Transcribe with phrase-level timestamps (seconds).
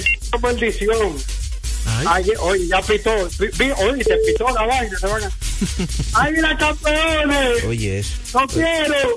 [0.00, 1.16] le dio maldición.
[2.06, 2.24] Ay.
[2.40, 3.10] Oye, ya pitó.
[3.12, 4.98] Oye, se pitó la vaina.
[4.98, 5.30] Se van a...
[6.14, 7.64] ¡Ay, mira, campeones!
[7.64, 8.12] Oye, eso.
[8.34, 9.16] ¡No quiero!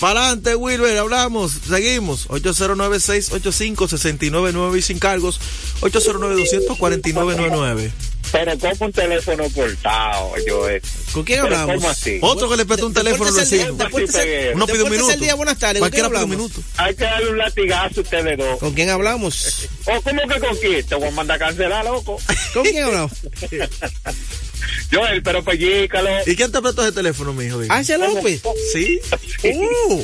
[0.00, 2.26] Para adelante, Wilber, hablamos, seguimos.
[2.28, 5.40] 809-685-6999 y sin cargos.
[5.80, 7.90] 809-249-99.
[8.34, 10.82] Pero como un teléfono cortado, yo es.
[11.12, 11.76] ¿Con quién hablamos?
[11.76, 12.18] ¿cómo así?
[12.20, 13.74] Otro que le prestó un teléfono al vecino.
[14.54, 15.16] Uno pide un minuto.
[15.18, 15.80] día, buenas tardes.
[15.80, 16.60] ¿Con quién Cualquiera pide un minuto.
[16.76, 18.58] Hay que darle un latigazo a ustedes dos.
[18.58, 19.68] ¿Con quién hablamos?
[19.86, 20.84] ¿O cómo que con quién?
[20.84, 22.20] Te voy a mandar a cancelar, loco.
[22.52, 23.12] ¿Con quién hablamos?
[24.92, 26.10] Joel, pero pellícalo.
[26.26, 27.60] ¿Y quién te prestó ese teléfono, mijo?
[27.68, 28.42] Ángel López.
[28.72, 29.00] Sí,
[29.44, 30.02] Uh,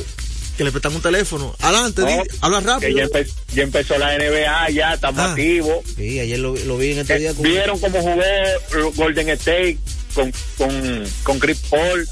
[0.57, 1.55] que le prestan un teléfono.
[1.59, 2.97] Adelante, di- habla Que rápido.
[2.97, 5.31] ya, empe- ya empezó la NBA, ya estamos Ah.
[5.31, 5.79] activos.
[5.95, 7.33] sí, ayer lo, lo vi en este Eh, día.
[7.33, 9.77] con- Vieron cómo jugó Golden State
[10.13, 12.07] con, con, con Chris Paul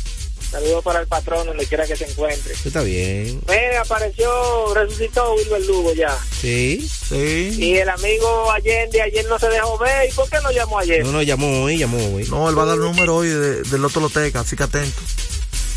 [0.50, 2.52] Saludos para el patrón, donde quiera que se encuentre.
[2.62, 3.40] Está bien.
[3.48, 6.14] Me apareció, resucitó Wilber Lugo ya.
[6.42, 6.86] Sí.
[7.08, 7.54] Sí.
[7.58, 10.10] Y el amigo Allende ayer no se dejó ver.
[10.10, 11.02] ¿Y por qué no llamó ayer?
[11.06, 12.26] No, no, llamó hoy, llamó hoy.
[12.28, 15.00] No, él va a dar el número hoy de- del Loto Loteca, así que atento.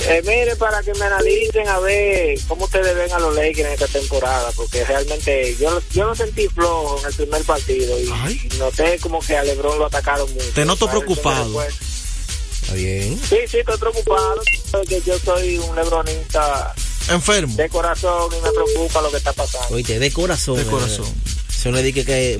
[0.02, 3.74] Eh, mire, para que me analicen a ver cómo ustedes ven a los Lakers en
[3.74, 8.50] esta temporada, porque realmente yo, yo lo sentí flojo en el primer partido y, Ay.
[8.52, 10.52] y noté como que a LeBron lo atacaron mucho.
[10.54, 11.64] Te noto preocupado.
[11.64, 13.20] Está bien.
[13.30, 16.74] Sí, sí, estoy preocupado, porque yo soy un lebronista
[17.10, 17.56] Enfermo.
[17.56, 19.76] de corazón y me preocupa lo que está pasando.
[19.76, 20.56] Oíste, de corazón.
[20.58, 20.66] De eh.
[20.66, 21.14] corazón.
[21.66, 22.38] Eso no le dije que.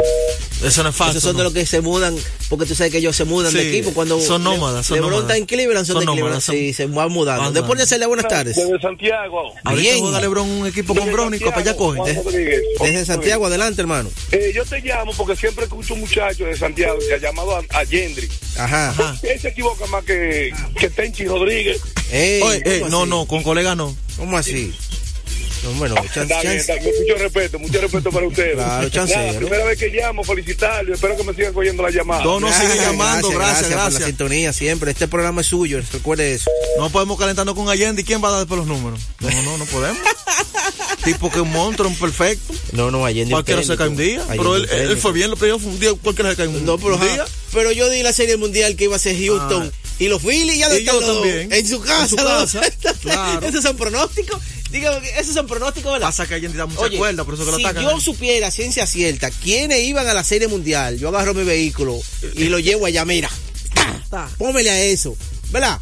[0.64, 1.18] Eso no es falso.
[1.18, 2.16] Esos son de los que se mudan,
[2.48, 4.22] porque tú sabes que ellos se mudan de equipo cuando.
[4.22, 5.30] son Le- nómadas, son LeBron nómadas.
[5.32, 6.26] está en Cleveland, son, Son de Cleveland.
[6.30, 7.52] nómadas, son- se van mudando.
[7.52, 8.56] Después de hacerle buenas tardes.
[8.56, 9.52] Desde Santiago.
[9.76, 10.00] Bien.
[10.00, 12.14] juega LeBron un equipo con Brónico, para allá coge.
[12.14, 12.62] Rodríguez.
[12.80, 14.12] Desde Santiago, adelante, hermano.
[14.32, 17.64] Eh, yo te llamo porque siempre escucho un muchacho de Santiago que ha llamado a,
[17.72, 18.30] a Yendri.
[18.60, 18.90] Ajá.
[18.92, 19.18] Ajá.
[19.24, 21.82] Él se equivoca más que, que Tenchi Rodríguez.
[22.12, 23.10] Ey, Oye, ¿cómo no, así?
[23.10, 23.96] no, con colega no.
[24.18, 24.72] ¿Cómo así?
[25.66, 26.58] No, bueno, chance, Está bien, chance.
[26.60, 26.96] está bien.
[27.02, 28.56] Mucho respeto, mucho respeto para ustedes.
[28.56, 29.22] Claro, chancero.
[29.22, 30.94] Nada, primera vez que llamo, felicitarlo.
[30.94, 32.24] Espero que me sigan cogiendo la llamada.
[32.24, 34.04] No, no, sigue llamando, gracias, por la gracias.
[34.06, 34.92] sintonía siempre.
[34.92, 36.50] Este programa es suyo, recuerde eso.
[36.78, 38.04] No podemos calentarnos con Allende.
[38.04, 39.00] ¿Y quién va a dar después los números?
[39.20, 40.00] No, no, no podemos.
[41.04, 42.54] tipo que un monstruo, un perfecto.
[42.74, 43.32] No, no, Allende.
[43.32, 44.24] Cualquiera se cae un día.
[44.30, 46.96] Pero él, fue bien, lo primero fue un día, cualquiera se cae un, No, pero,
[46.96, 47.26] un ajá, día.
[47.52, 50.70] pero yo di la serie mundial que iba a ser Houston y los Phillies ya
[50.70, 52.04] lo están en su casa.
[52.04, 52.24] En su ¿no?
[52.24, 52.62] casa,
[53.02, 53.48] claro.
[53.48, 54.40] Esos son pronósticos.
[54.76, 56.08] Dígame que esos son pronósticos, ¿verdad?
[56.08, 57.84] Pasa que Allende da mucha Oye, cuerda, por eso que lo si atacan.
[57.84, 61.98] yo supiera ciencia cierta quiénes iban a la serie mundial, yo agarro mi vehículo
[62.36, 63.30] y lo llevo allá, mira.
[64.10, 64.28] ¡tá!
[64.38, 65.16] Pómele a eso,
[65.52, 65.80] ¿verdad?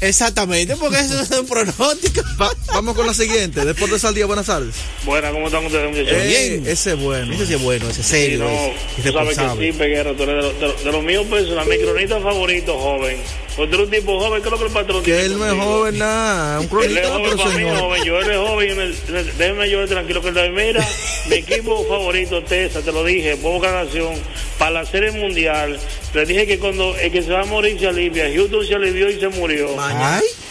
[0.00, 2.22] Exactamente, porque eso es un pronóstico.
[2.40, 3.64] Va- vamos con la siguiente.
[3.64, 4.76] Después de Saldía, buenas tardes.
[5.04, 6.12] Buenas, ¿cómo están ustedes, muchachos?
[6.22, 6.26] Eh,
[6.60, 6.66] bien.
[6.68, 7.34] Ese es bueno.
[7.34, 10.14] Ese sí es bueno, ese es Sí, serio, no, ese, tú sabes que sí, Peguero,
[10.14, 13.16] tú eres de, los- de los- de los míos personal, mi cronista favorito, joven.
[13.64, 15.98] Eres un tipo joven, ¿qué es lo que el patrón Que él no es joven,
[15.98, 16.60] nada.
[16.60, 18.04] Un Él es cronista, joven para mí, joven.
[18.04, 18.94] Yo él es joven.
[19.38, 20.86] déjeme yo tranquilo que él mira,
[21.28, 24.14] mi equipo favorito, Tesa, te lo dije, poca canción,
[24.58, 25.78] para la serie mundial.
[26.14, 28.30] Le dije que cuando el que se va a morir se alivia.
[28.32, 29.68] Houston se alivió y se murió.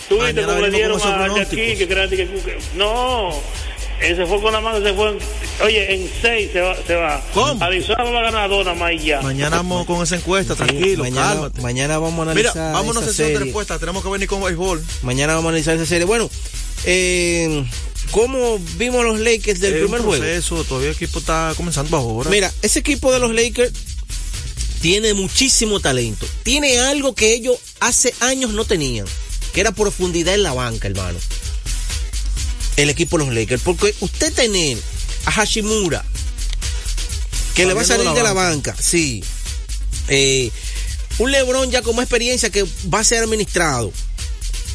[0.10, 3.32] Tú viste cómo le dieron a aquí, que crean que, que- no.
[4.02, 5.10] Él se fue con la mano, se fue.
[5.10, 5.18] en-
[5.64, 6.76] oye, en seis se va.
[6.86, 7.20] Se va.
[7.34, 7.64] ¿Cómo?
[7.64, 9.22] Arizona va a ganar dos nada más y ya.
[9.22, 11.62] Mañana vamos con esa encuesta, tranquilo, mañana, cálmate.
[11.62, 13.80] mañana vamos a Mira, analizar vámonos a esa sesión de respuesta.
[13.80, 14.84] Tenemos que venir con béisbol.
[15.02, 16.06] Mañana vamos a analizar esa serie.
[16.06, 16.30] Bueno,
[16.86, 17.66] eh,
[18.12, 20.24] ¿cómo vimos los Lakers del Es primer un juego?
[20.24, 22.30] proceso, todavía el equipo está comenzando ahora.
[22.30, 23.72] Mira, ese equipo de los Lakers
[24.82, 26.28] tiene muchísimo talento.
[26.44, 29.08] Tiene algo que ellos hace años no tenían,
[29.54, 31.18] que era profundidad en la banca, hermano.
[32.78, 33.62] El equipo de los Lakers.
[33.62, 34.78] Porque usted tener
[35.26, 36.06] a Hashimura,
[37.54, 39.24] que le va a salir de la banca, sí.
[40.08, 40.52] Eh,
[41.18, 43.92] un Lebron ya con más experiencia que va a ser administrado.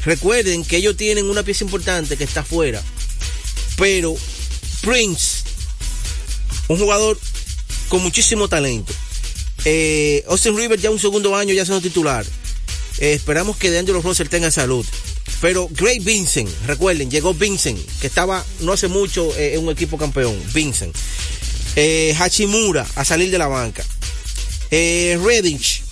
[0.05, 2.83] Recuerden que ellos tienen una pieza importante que está afuera.
[3.77, 4.17] Pero
[4.81, 5.45] Prince,
[6.69, 7.19] un jugador
[7.89, 8.93] con muchísimo talento.
[9.65, 12.27] Eh, Austin Rivers ya un segundo año ya siendo titular.
[12.99, 14.85] Eh, esperamos que D'Angelo Russell tenga salud.
[15.43, 19.99] Pero Great Vincent, recuerden, llegó Vincent, que estaba no hace mucho eh, en un equipo
[19.99, 20.41] campeón.
[20.55, 20.97] Vincent.
[21.75, 23.85] Eh, Hachimura a salir de la banca.
[24.71, 25.83] Eh, Redditch.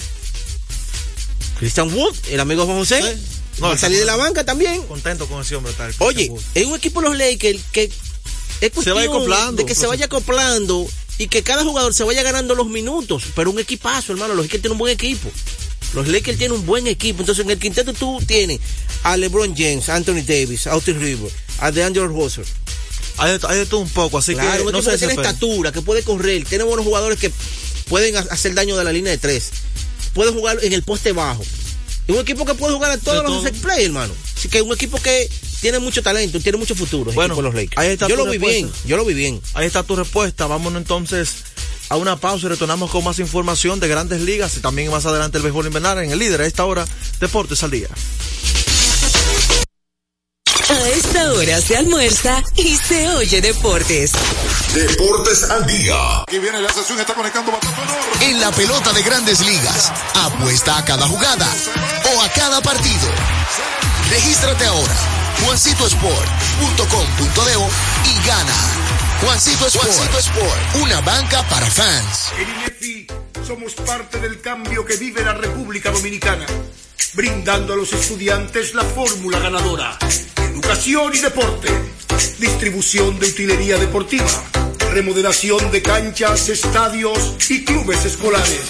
[1.59, 3.03] Christian Wood, el amigo Juan José.
[3.03, 3.65] Sí.
[3.65, 4.83] a salir de la banca también.
[4.85, 5.73] Contento con ese hombre.
[5.73, 7.93] Tal, Oye, es un equipo de los Lakers que es
[8.61, 10.87] Se cuestión acoplando, de que se vaya acoplando
[11.19, 14.63] y que cada jugador se vaya ganando los minutos, pero un equipazo, hermano, los Lakers
[14.63, 15.29] tienen un buen equipo.
[15.95, 18.61] Los Lakers tienen un buen equipo, entonces en el quinteto tú tienes
[19.03, 22.45] a LeBron James, Anthony Davis, Austin Rivers, a DeAndre Russell.
[23.17, 25.83] Hay, hay de todo un poco, así Claro, que no se que tiene estatura, que
[25.83, 27.31] puede correr, tiene buenos jugadores que
[27.89, 29.51] pueden ha- hacer daño de la línea de tres.
[30.15, 31.43] Puede jugar en el poste bajo.
[32.07, 34.13] Es un equipo que puede jugar a todos los set play, hermano.
[34.37, 35.29] Así que es un equipo que
[35.61, 37.13] tiene mucho talento, tiene mucho futuro.
[37.13, 37.77] Bueno, los Lakers.
[37.77, 38.57] ahí está yo lo vi respuesta.
[38.59, 39.41] bien, yo lo vi bien.
[39.55, 40.47] Ahí está tu respuesta.
[40.47, 41.35] Vámonos entonces
[41.91, 45.37] a una pausa y retornamos con más información de grandes ligas y también más adelante
[45.37, 46.87] el béisbol invernal en el líder a esta hora,
[47.21, 47.89] Deportes al Día.
[50.71, 54.13] A esta hora se almuerza y se oye deportes.
[54.73, 56.23] Deportes al día.
[56.23, 57.51] Aquí viene la sesión, está conectando.
[58.21, 59.93] En la pelota de grandes ligas.
[60.15, 61.49] Apuesta a cada jugada
[62.15, 63.09] o a cada partido.
[64.11, 64.95] Regístrate ahora.
[65.45, 67.57] juancitosport.com.de
[68.09, 69.00] y gana.
[69.21, 69.87] Juancito Sport.
[69.87, 70.83] Juancito Sport.
[70.83, 72.33] Una banca para fans.
[72.39, 73.07] En INEFI
[73.47, 76.47] somos parte del cambio que vive la República Dominicana,
[77.13, 79.99] brindando a los estudiantes la fórmula ganadora.
[80.37, 81.69] Educación y deporte,
[82.39, 84.43] distribución de utilería deportiva,
[84.93, 88.63] remodelación de canchas, estadios y clubes escolares,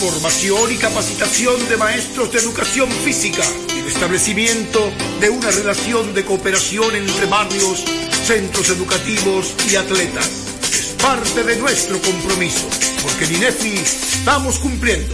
[0.00, 3.42] formación y capacitación de maestros de educación física
[3.74, 7.84] y el establecimiento de una relación de cooperación entre barrios,
[8.30, 10.28] centros educativos y atletas
[10.72, 12.68] es parte de nuestro compromiso,
[13.02, 15.12] porque en INEFI estamos cumpliendo.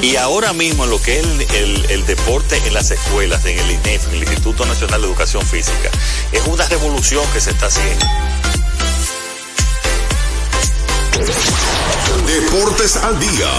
[0.00, 3.70] Y ahora mismo lo que es el, el- el deporte en las escuelas, en el
[3.72, 5.90] INEF, en el Instituto Nacional de Educación Física,
[6.30, 8.06] es una revolución que se está haciendo.
[12.26, 13.50] Deportes al día.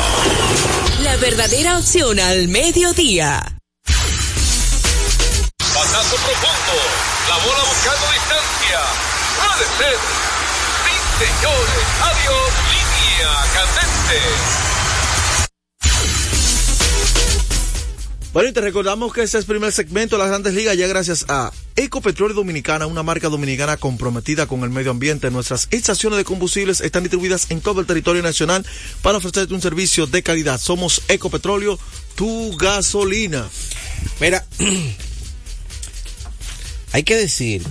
[1.01, 3.57] La verdadera opción al mediodía.
[5.57, 7.04] Pasazo profundo.
[7.27, 8.79] La bola buscando distancia.
[9.41, 9.97] Puede ser.
[10.85, 11.85] Sí, señores.
[12.03, 12.51] Adiós.
[12.69, 14.21] Línea candente.
[18.31, 20.87] Bueno, y te recordamos que este es el primer segmento de las grandes ligas ya
[20.87, 25.31] gracias a Ecopetróleo Dominicana, una marca dominicana comprometida con el medio ambiente.
[25.31, 28.65] Nuestras estaciones de combustibles están distribuidas en todo el territorio nacional
[29.01, 30.59] para ofrecerte un servicio de calidad.
[30.59, 31.79] Somos Ecopetróleo,
[32.15, 33.47] tu gasolina.
[34.19, 34.45] Mira,
[36.95, 37.61] hay que decir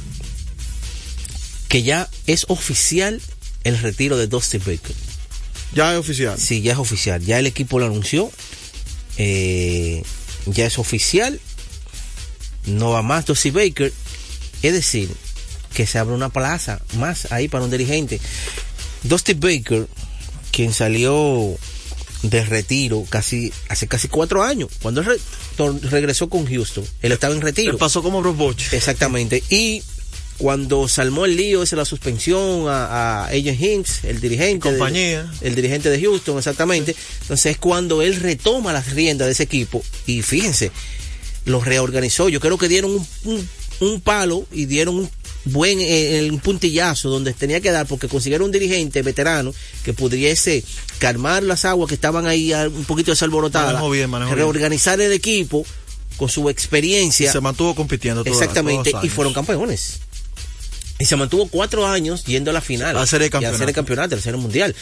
[1.69, 3.23] que ya es oficial
[3.62, 4.94] el retiro de Dusty Baker.
[5.73, 6.38] Ya es oficial.
[6.38, 7.25] Sí, ya es oficial.
[7.25, 8.31] Ya el equipo lo anunció.
[9.17, 10.03] Eh,
[10.44, 11.41] ya es oficial.
[12.67, 13.94] No va más Dusty Baker.
[14.61, 15.09] Es decir,
[15.73, 18.20] que se abre una plaza más ahí para un dirigente.
[19.05, 19.88] Dusty Baker,
[20.53, 21.56] quien salió
[22.31, 27.35] de retiro casi hace casi cuatro años, cuando él re- regresó con Houston, él estaba
[27.35, 27.73] en retiro.
[27.73, 28.73] Él pasó como Bruce Boch.
[28.73, 29.43] Exactamente.
[29.50, 29.82] Y
[30.38, 34.71] cuando salmó el lío ese la suspensión a, a Agent Hinks, el dirigente.
[34.73, 35.31] de- Compañía.
[35.43, 36.97] el dirigente de Houston, exactamente.
[37.23, 39.82] Entonces es cuando él retoma las riendas de ese equipo.
[40.06, 40.73] Y fíjense,
[41.44, 42.29] lo reorganizó.
[42.29, 43.49] Yo creo que dieron un, un-
[43.81, 45.11] un palo y dieron un
[45.46, 49.52] buen eh, un puntillazo donde tenía que dar porque consiguieron un dirigente veterano
[49.85, 50.64] que pudiese
[50.99, 54.31] calmar las aguas que estaban ahí ah, un poquito desalborotadas, bien, bien.
[54.31, 55.64] reorganizar el equipo
[56.17, 57.31] con su experiencia.
[57.31, 60.00] Se mantuvo compitiendo Exactamente, todos y fueron campeones.
[60.99, 62.96] Y se mantuvo cuatro años yendo a la final.
[62.96, 63.58] A serie de Y a campeonato.
[63.58, 64.76] serie de campeonato, a mundial.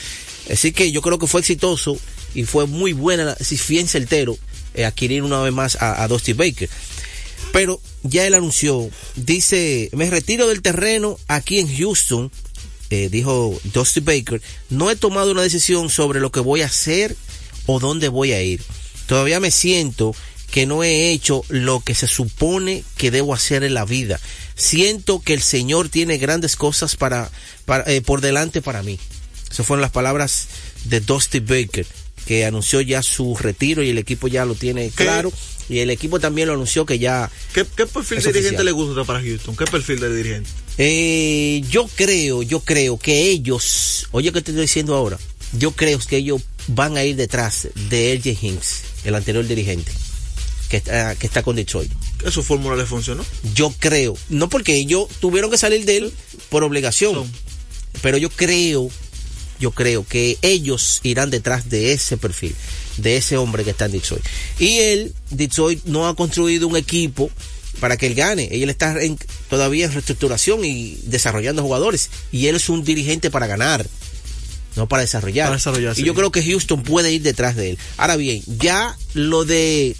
[0.50, 1.98] Así que yo creo que fue exitoso
[2.34, 4.36] y fue muy buena, si bien certero,
[4.74, 6.68] eh, adquirir una vez más a, a Dusty Baker.
[7.52, 12.30] Pero ya él anunció, dice, me retiro del terreno aquí en Houston,
[12.90, 17.16] eh, dijo Dusty Baker, no he tomado una decisión sobre lo que voy a hacer
[17.66, 18.62] o dónde voy a ir.
[19.06, 20.14] Todavía me siento
[20.50, 24.20] que no he hecho lo que se supone que debo hacer en la vida.
[24.54, 27.30] Siento que el Señor tiene grandes cosas para,
[27.86, 28.98] eh, por delante para mí.
[29.50, 30.48] Esas fueron las palabras
[30.84, 31.86] de Dusty Baker,
[32.26, 35.32] que anunció ya su retiro y el equipo ya lo tiene claro.
[35.68, 37.30] Y el equipo también lo anunció que ya...
[37.54, 38.64] ¿Qué, qué perfil de dirigente oficial.
[38.64, 39.56] le gusta para Houston?
[39.56, 40.50] ¿Qué perfil de dirigente?
[40.78, 45.18] Eh, yo creo, yo creo que ellos, oye que te estoy diciendo ahora,
[45.58, 49.92] yo creo que ellos van a ir detrás de LJ Hinks, el anterior dirigente,
[50.68, 51.92] que está, que está con Detroit.
[52.18, 53.24] ¿Que su fórmula le funcionó?
[53.54, 56.12] Yo creo, no porque ellos tuvieron que salir de él
[56.48, 57.30] por obligación,
[58.00, 58.88] pero yo creo,
[59.62, 62.54] yo creo que ellos irán detrás de ese perfil,
[62.96, 64.24] de ese hombre que está en Detroit.
[64.58, 67.30] Y él, Detroit, no ha construido un equipo
[67.78, 68.48] para que él gane.
[68.50, 72.10] Él está en- todavía en reestructuración y desarrollando jugadores.
[72.32, 73.86] Y él es un dirigente para ganar,
[74.74, 75.46] no para desarrollar.
[75.46, 76.02] Para desarrollar, y sí.
[76.04, 77.78] yo creo que Houston puede ir detrás de él.
[77.98, 79.94] Ahora bien, ya lo de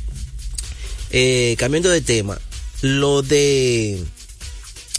[1.10, 2.38] eh, cambiando de tema,
[2.80, 4.02] lo de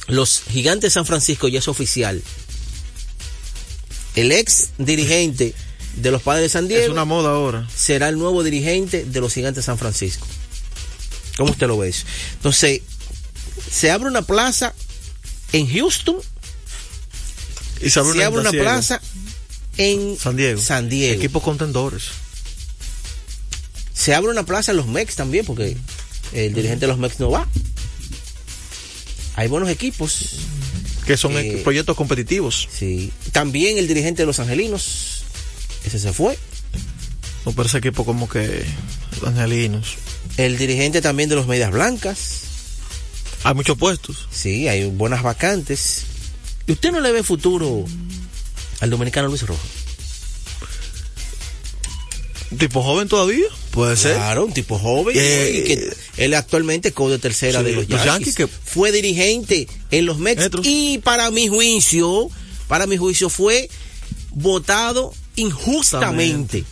[0.08, 2.22] los gigantes de San Francisco ya es oficial.
[4.15, 5.53] El ex dirigente
[5.98, 7.67] de los padres de San Diego Es una moda ahora.
[7.75, 10.27] será el nuevo dirigente de los gigantes de San Francisco.
[11.38, 12.05] ¿Cómo usted lo ve eso?
[12.34, 12.82] Entonces,
[13.72, 14.74] se abre una plaza
[15.51, 16.17] en Houston,
[17.82, 19.01] Y se abre se abre una plaza
[19.77, 20.62] en San Diego.
[20.62, 21.15] San Diego.
[21.20, 22.03] Equipos contendores.
[23.93, 25.77] Se abre una plaza en los Mex también, porque
[26.34, 27.48] el dirigente de los Mex no va.
[29.36, 30.38] Hay buenos equipos.
[31.05, 32.67] Que son Eh, proyectos competitivos.
[32.72, 33.12] Sí.
[33.31, 35.24] También el dirigente de los Angelinos.
[35.86, 36.38] Ese se fue.
[37.45, 38.63] No parece equipo como que
[39.25, 39.95] angelinos.
[40.38, 42.41] El dirigente también de los Medias Blancas.
[43.43, 44.27] Hay muchos puestos.
[44.31, 46.03] Sí, hay buenas vacantes.
[46.67, 47.83] ¿Y usted no le ve futuro
[48.79, 49.60] al dominicano Luis Rojo?
[52.57, 53.45] Tipo joven todavía.
[53.72, 54.15] Puede ser.
[54.15, 55.15] Claro, un tipo joven.
[55.17, 58.05] Eh, y que él actualmente es coach de tercera Sí, de los Yankees.
[58.05, 60.41] Yankees que- Fue dirigente en los Mets.
[60.41, 60.65] Metros.
[60.67, 62.29] Y para mi juicio,
[62.67, 63.69] para mi juicio fue
[64.31, 66.63] votado injustamente.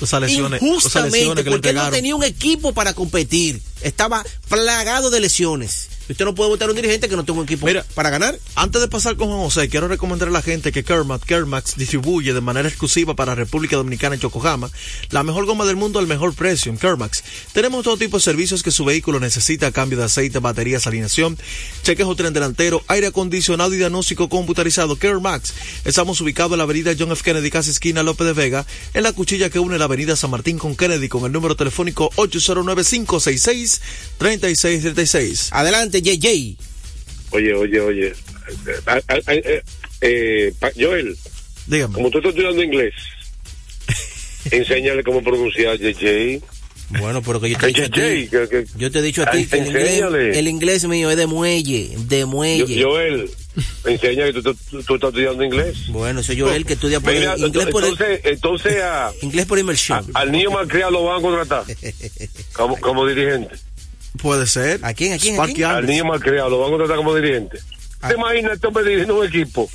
[0.00, 0.60] Esas lesiones.
[0.60, 3.62] Injustamente, porque no tenía un equipo para competir.
[3.80, 5.88] Estaba plagado de lesiones.
[6.08, 8.38] Usted no puede votar a un dirigente que no tenga un equipo Mira, para ganar.
[8.54, 12.34] Antes de pasar con Juan José, quiero recomendar a la gente que Kermax, Kermax distribuye
[12.34, 14.70] de manera exclusiva para República Dominicana en Yokohama
[15.10, 17.24] la mejor goma del mundo al mejor precio en Kermax.
[17.52, 21.38] Tenemos todo tipo de servicios que su vehículo necesita, cambio de aceite, baterías, alineación,
[21.82, 24.96] cheques o tren delantero, aire acondicionado y diagnóstico computarizado.
[24.96, 25.54] Kermax.
[25.84, 27.22] Estamos ubicados en la avenida John F.
[27.22, 30.58] Kennedy, casi esquina López de Vega, en la cuchilla que une la avenida San Martín
[30.58, 32.10] con Kennedy con el número telefónico
[34.18, 35.48] 809-566-3636.
[35.52, 36.56] Adelante, JJ.
[37.30, 38.12] Oye, oye, oye.
[38.86, 39.62] Ah, ah, ah, eh,
[40.00, 41.16] eh, Joel,
[41.66, 41.94] Dígame.
[41.94, 42.94] como tú estás estudiando inglés,
[44.50, 46.42] enséñale cómo pronunciar JJ.
[47.00, 48.00] Bueno, pero que yo te he dicho a ti.
[48.26, 50.38] JJ, que- que- Yo te he dicho a ti que el inglés, enséñale.
[50.38, 52.82] el inglés mío es de muelle, de Yo- muelle.
[52.84, 53.30] Joel,
[53.86, 55.88] enseña que tú, tú- tú estás estudiando inglés.
[55.88, 59.58] Bueno, soy yo el que estudia por Mira, inglés por entonces, entonces a, inglés por
[59.58, 60.06] inmersión.
[60.12, 61.64] al niño malcriado lo van a contratar
[62.52, 63.56] como, como dirigente.
[64.18, 64.80] Puede ser.
[64.84, 65.12] ¿A quién?
[65.12, 65.40] ¿A quién?
[65.40, 65.64] ¿A quién?
[65.64, 67.58] Al niño malcriado lo van a contratar como dirigente.
[68.00, 68.08] Ah.
[68.08, 69.68] ¿Te imaginas este hombre dirigiendo un equipo?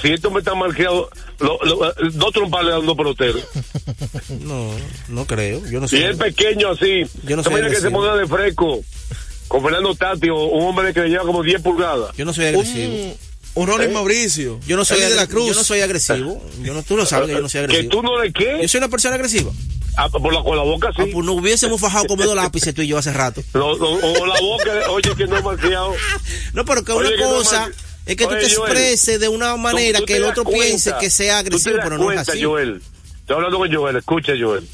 [0.00, 3.42] Si este hombre está malcriado, lo, lo, dos trompas le dan dos peloteros.
[4.40, 4.70] No,
[5.08, 5.62] no creo.
[5.68, 6.10] Yo no Si sé.
[6.10, 8.80] es pequeño así, Yo no ¿te soy imaginas que se ponga de fresco
[9.48, 12.16] con Fernando Tati o un hombre que le lleva como 10 pulgadas?
[12.16, 12.92] Yo no soy agresivo.
[12.94, 13.14] Un,
[13.54, 13.92] un Ronnie ¿Eh?
[13.92, 14.58] Mauricio.
[14.66, 15.48] Yo no soy de la Cruz.
[15.48, 16.42] Yo no soy agresivo.
[16.62, 17.90] Yo no, tú lo sabes que yo no soy ¿Que agresivo.
[17.90, 18.58] tú no le qué?
[18.62, 19.50] Yo soy una persona agresiva.
[19.96, 21.02] Ah, por la, con la boca sí.
[21.02, 23.42] Ah, pues no hubiésemos fajado como dos lápices tú y yo hace rato.
[23.52, 25.94] Lo- lo- o la boca, oye, que no es malcriado.
[26.54, 27.70] No, pero que Oye, una que cosa
[28.06, 30.24] es que tú Oye, te Joel, expreses de una manera Tú- tú que te el
[30.24, 32.42] otro cuenta, piense que sea tú te agresivo, pero no es así.
[32.42, 32.82] Joel.
[33.20, 34.66] Estoy hablando con Joel, escucha Joel.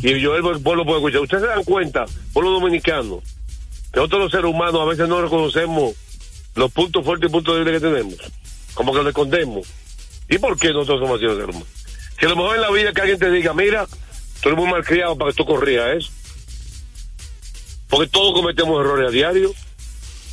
[0.00, 1.20] Y Joel vos lo puede escuchar.
[1.22, 3.22] Ustedes se dan cuenta, por los dominicanos,
[3.92, 5.94] que nosotros los seres humanos a veces no reconocemos
[6.54, 8.14] los puntos fuertes y puntos débiles que tenemos.
[8.74, 9.66] Como que los escondemos.
[10.28, 11.68] ¿Y por qué nosotros somos así los seres humanos?
[12.20, 13.86] Si a lo mejor en la vida que alguien te diga, mira,
[14.40, 16.10] tú eres muy malcriado para que tú corrías eso.
[17.88, 19.52] Porque todos cometemos errores a diario.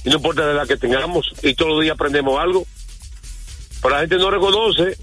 [0.04, 1.34] Y no importa la edad que tengamos.
[1.42, 2.66] Y todos los días aprendemos algo.
[3.82, 4.98] Pero la gente no reconoce.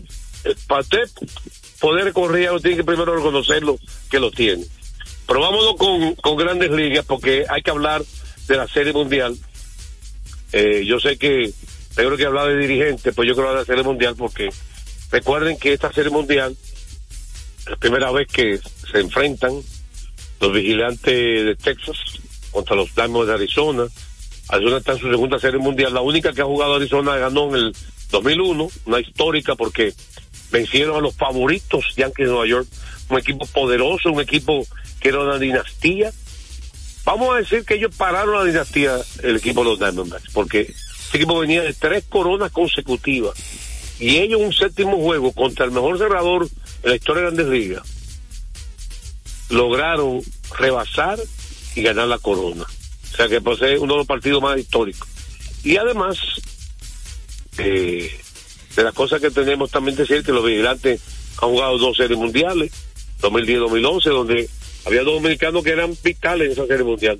[0.45, 1.09] eh, Para usted
[1.81, 3.79] poder correr algo, tiene que primero reconocerlo
[4.11, 4.65] que lo tiene.
[5.27, 8.03] Pero vámonos con, con grandes ligas porque hay que hablar
[8.47, 9.37] de la Serie Mundial.
[10.53, 11.53] Eh, yo sé que
[11.95, 14.51] tengo que hablar de dirigentes, pues yo quiero hablar de la Serie Mundial porque
[15.11, 16.57] recuerden que esta Serie Mundial
[17.67, 18.61] la primera vez que
[18.93, 19.53] se enfrentan
[20.41, 21.97] los vigilantes de Texas
[22.51, 23.87] contra los Diamonds de Arizona.
[24.49, 25.95] Arizona está en su segunda Serie Mundial.
[25.95, 27.77] La única que ha jugado Arizona ganó en el
[28.11, 29.95] 2001, una histórica porque
[30.51, 32.69] vencieron a los favoritos Yankees de Nueva York,
[33.09, 34.67] un equipo poderoso, un equipo
[35.01, 36.13] que era una dinastía.
[37.05, 41.17] Vamos a decir que ellos pararon la dinastía, el equipo de los Diamondbacks, porque este
[41.17, 43.35] equipo venía de tres coronas consecutivas
[43.99, 46.49] y ellos un séptimo juego contra el mejor cerrador
[46.83, 48.02] en la historia de Grandes Ligas
[49.53, 50.21] lograron
[50.59, 51.19] rebasar
[51.77, 52.65] y ganar la corona.
[52.65, 55.09] O sea que posee uno de los partidos más históricos.
[55.63, 56.19] Y además,
[57.59, 58.11] eh,
[58.75, 61.01] de las cosas que tenemos también decir que los vigilantes
[61.41, 62.73] han jugado dos series mundiales,
[63.21, 64.49] 2010-2011, donde
[64.87, 67.19] había dos dominicanos que eran vitales en esa serie mundial,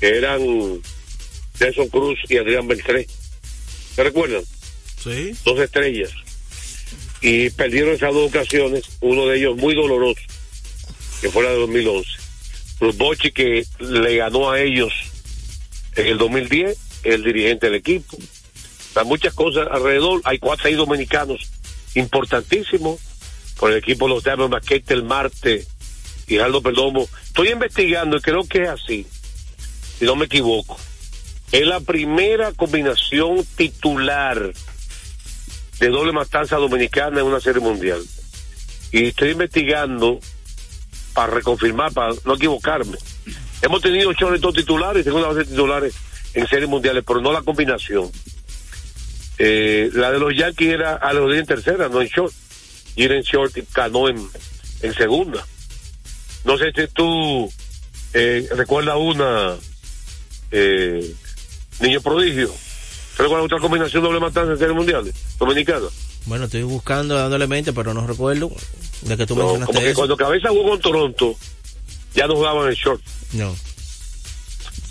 [0.00, 0.40] que eran
[1.60, 3.06] Nelson Cruz y Adrián Beltré.
[3.94, 4.42] ¿Se recuerdan?
[5.02, 5.34] Sí.
[5.44, 6.12] Dos estrellas.
[7.20, 10.22] Y perdieron esas dos ocasiones, uno de ellos muy doloroso,
[11.22, 12.10] que fue la de 2011.
[12.80, 14.92] Los Bochi que le ganó a ellos
[15.94, 18.18] en el 2010, el dirigente del equipo.
[18.96, 20.20] Hay muchas cosas alrededor.
[20.24, 21.48] Hay cuatro seis dominicanos
[21.94, 23.00] importantísimos
[23.56, 25.64] por el equipo de los Diamondbacks, el Marte
[26.26, 27.08] y Aldo Perdomo.
[27.24, 29.06] Estoy investigando y creo que es así,
[29.98, 30.76] si no me equivoco.
[31.52, 34.52] Es la primera combinación titular
[35.78, 38.02] de doble matanza dominicana en una serie mundial.
[38.90, 40.18] Y estoy investigando
[41.14, 42.96] para reconfirmar, para no equivocarme.
[43.60, 45.94] Hemos tenido shortstop titulares y segunda base titulares
[46.34, 48.10] en series mundiales, pero no la combinación.
[49.38, 52.32] Eh, la de los Yankees era a los en tercera, no en short.
[52.96, 54.28] Y era en short y ganó en,
[54.82, 55.46] en segunda.
[56.44, 57.52] No sé si tú
[58.14, 59.56] eh, recuerdas una
[60.50, 61.14] eh,
[61.80, 62.50] niño prodigio.
[63.18, 65.86] ¿Recuerdas otra combinación doble matanza en series mundiales dominicana?
[66.26, 68.50] Bueno, estoy buscando, dándole mente, pero no recuerdo
[69.02, 69.96] de que tú No, mencionaste como que eso.
[69.96, 71.36] cuando Cabeza jugó con Toronto,
[72.14, 73.02] ya no jugaban en short.
[73.32, 73.56] No.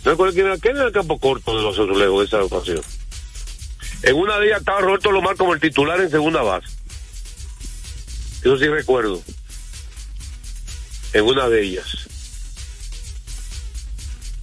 [0.03, 2.81] No recuerdo quién era, quién era el campo corto de los azulejos de esa ocasión.
[4.03, 6.67] En una de ellas estaba Roberto Lomar como el titular en segunda base.
[8.41, 9.21] Eso sí recuerdo.
[11.13, 11.85] En una de ellas.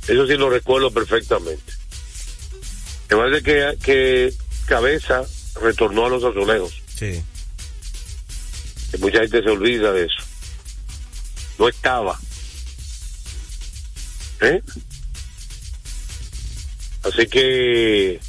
[0.07, 1.73] Eso sí lo recuerdo perfectamente.
[3.11, 4.33] Me parece que, que
[4.67, 5.25] Cabeza
[5.61, 6.78] retornó a los azulejos.
[6.99, 7.23] Sí.
[8.91, 10.23] Que mucha gente se olvida de eso.
[11.59, 12.19] No estaba.
[14.41, 14.61] ¿Eh?
[17.05, 18.21] Así que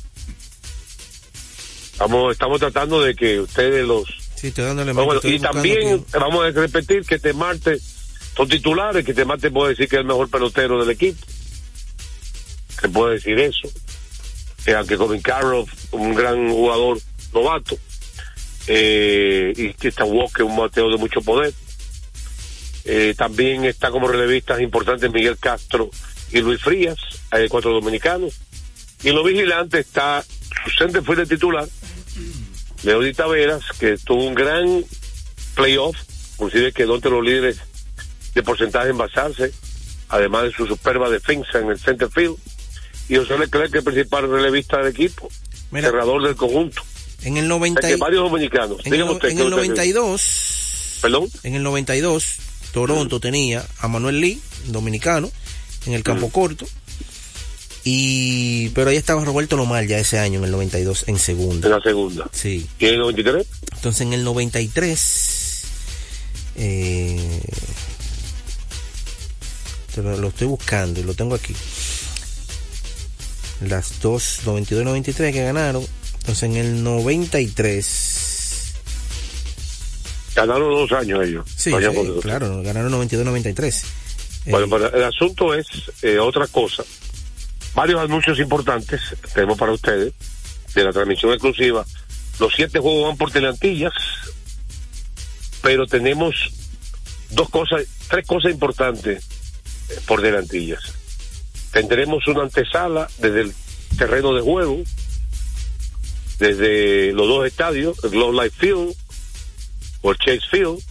[1.97, 6.45] vamos, estamos tratando de que ustedes los Sí, estoy dándole bueno, estoy y también vamos
[6.45, 7.77] a repetir que Temarte
[8.37, 11.25] son titulares, que Temarte puede decir que es el mejor pelotero del equipo.
[12.79, 13.67] Se puede decir eso.
[14.63, 17.01] Que aunque Colin Carroll, un gran jugador
[17.33, 17.77] novato,
[18.71, 21.51] eh, y que está Walker, un mateo de mucho poder.
[22.85, 25.89] Eh, también está como relevistas importantes Miguel Castro
[26.31, 26.97] y Luis Frías,
[27.31, 28.39] hay cuatro dominicanos.
[29.01, 30.23] Y en los vigilantes está
[30.63, 31.67] su centerfield titular,
[32.83, 34.85] Leody Taveras, que tuvo un gran
[35.55, 35.97] playoff,
[36.33, 37.59] inclusive quedó entre los líderes
[38.35, 39.51] de porcentaje en basarse,
[40.09, 42.37] además de su superba defensa en el center field.
[43.07, 45.27] Y José Leclerc, que es el principal relevista del equipo,
[45.71, 45.89] Mira.
[45.89, 46.83] cerrador del conjunto.
[47.23, 48.77] En el O 90 sea y- que varios dominicanos.
[48.85, 49.67] en el, usted, en ¿qué el usted cree?
[49.69, 51.29] 92, ¿Perdón?
[51.43, 52.25] en el 92,
[52.73, 55.31] Toronto tenía a Manuel Lee, dominicano,
[55.85, 56.65] en el campo corto.
[57.85, 61.69] Y, pero ahí estaba Roberto Lomar ya ese año, en el 92, en En segunda.
[61.69, 62.29] la segunda.
[62.31, 62.67] Sí.
[62.77, 63.45] ¿Y en el 93?
[63.75, 65.61] Entonces en el 93,
[66.57, 67.41] eh,
[69.95, 71.55] te lo, lo estoy buscando y lo tengo aquí.
[73.67, 75.85] Las dos, 92 y 93 que ganaron.
[76.29, 78.73] Entonces en el 93,
[80.35, 81.43] Ganaron dos años ellos.
[81.55, 83.83] sí, sí, claro, ganaron 92 y 93.
[84.45, 85.65] Eh, Bueno, pero el asunto es
[86.03, 86.83] eh, otra cosa.
[87.73, 89.01] Varios anuncios importantes
[89.33, 90.13] tenemos para ustedes
[90.75, 91.83] de la transmisión exclusiva.
[92.39, 93.93] Los siete juegos van por Telantillas,
[95.63, 96.35] pero tenemos
[97.31, 99.27] dos cosas, tres cosas importantes
[99.89, 100.93] eh, por Delantillas.
[101.71, 103.53] Tendremos una antesala desde el
[103.97, 104.83] terreno de juego,
[106.39, 108.95] desde los dos estadios, el Globe Life Field
[110.01, 110.81] o el Chase Field.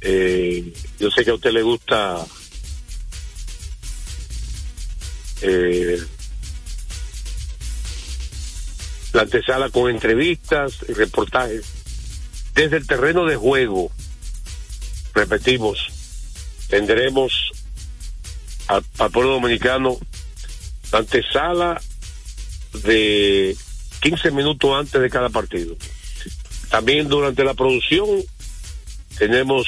[0.00, 2.26] Eh, yo sé que a usted le gusta
[5.40, 5.98] eh,
[9.12, 11.64] la antesala con entrevistas y reportajes
[12.54, 13.90] desde el terreno de juego.
[15.14, 15.88] Repetimos,
[16.68, 17.52] tendremos
[18.66, 19.98] al, al pueblo dominicano
[20.92, 21.80] la antesala
[22.82, 23.56] de
[24.00, 25.76] 15 minutos antes de cada partido.
[26.70, 28.08] También durante la producción
[29.18, 29.66] tenemos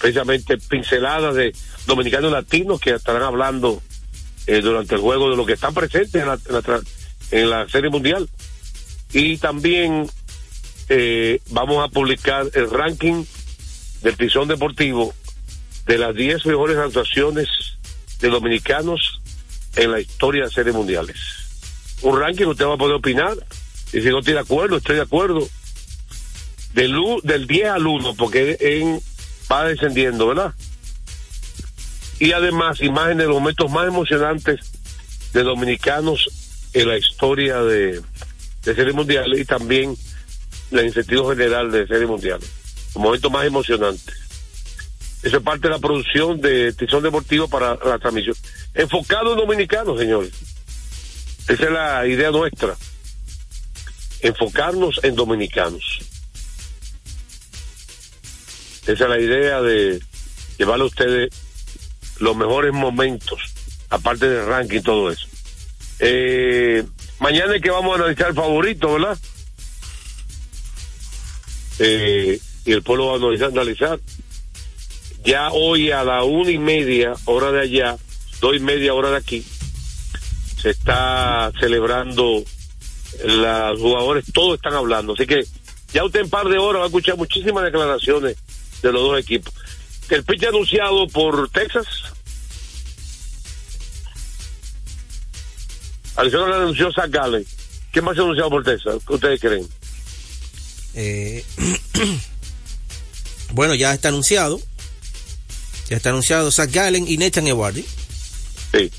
[0.00, 1.54] precisamente pinceladas de
[1.86, 3.82] dominicanos latinos que estarán hablando
[4.46, 6.38] eh, durante el juego de lo que están presentes en la,
[7.30, 8.28] en la Serie Mundial.
[9.12, 10.08] Y también
[10.88, 13.24] eh, vamos a publicar el ranking
[14.02, 15.14] del Tizón Deportivo
[15.86, 17.48] de las 10 mejores actuaciones
[18.20, 19.20] de dominicanos
[19.76, 21.39] en la historia de series mundiales.
[22.02, 23.36] Un ranking usted va a poder opinar
[23.92, 25.46] y si no estoy de acuerdo, estoy de acuerdo.
[26.74, 29.00] Del, del 10 al 1, porque
[29.50, 30.54] va descendiendo, ¿verdad?
[32.20, 34.60] Y además, imágenes de los momentos más emocionantes
[35.32, 36.28] de dominicanos
[36.72, 38.00] en la historia de,
[38.64, 39.96] de series mundiales y también
[40.70, 42.48] en sentido general de series mundiales.
[42.94, 44.14] Los momentos más emocionantes.
[45.22, 48.36] Eso es parte de la producción de Tizón Deportivo para la transmisión.
[48.74, 50.32] Enfocado en dominicanos, señores.
[51.48, 52.76] Esa es la idea nuestra.
[54.20, 56.00] Enfocarnos en dominicanos.
[58.82, 60.00] Esa es la idea de
[60.58, 61.30] llevarle a ustedes
[62.18, 63.40] los mejores momentos,
[63.88, 65.26] aparte del ranking y todo eso.
[65.98, 66.84] Eh,
[67.18, 69.18] mañana es que vamos a analizar el favorito, ¿verdad?
[71.78, 74.00] Eh, y el pueblo va a analizar, analizar.
[75.24, 77.96] Ya hoy a la una y media, hora de allá,
[78.40, 79.44] dos y media hora de aquí,
[80.60, 82.44] se está celebrando
[83.24, 85.14] los jugadores, todos están hablando.
[85.14, 85.44] Así que
[85.92, 88.36] ya usted en par de horas va a escuchar muchísimas declaraciones
[88.82, 89.52] de los dos equipos.
[90.08, 91.86] El pitch anunciado por Texas.
[96.16, 97.46] Arizona le anunció Zach Gallen.
[97.92, 98.96] ¿Qué más se ha anunciado por Texas?
[99.06, 99.68] ¿Qué ustedes creen?
[100.94, 101.44] Eh,
[103.52, 104.60] bueno, ya está anunciado.
[105.88, 107.84] Ya está anunciado Zach Gallen y Nathan Ewardy.
[108.72, 108.90] Sí.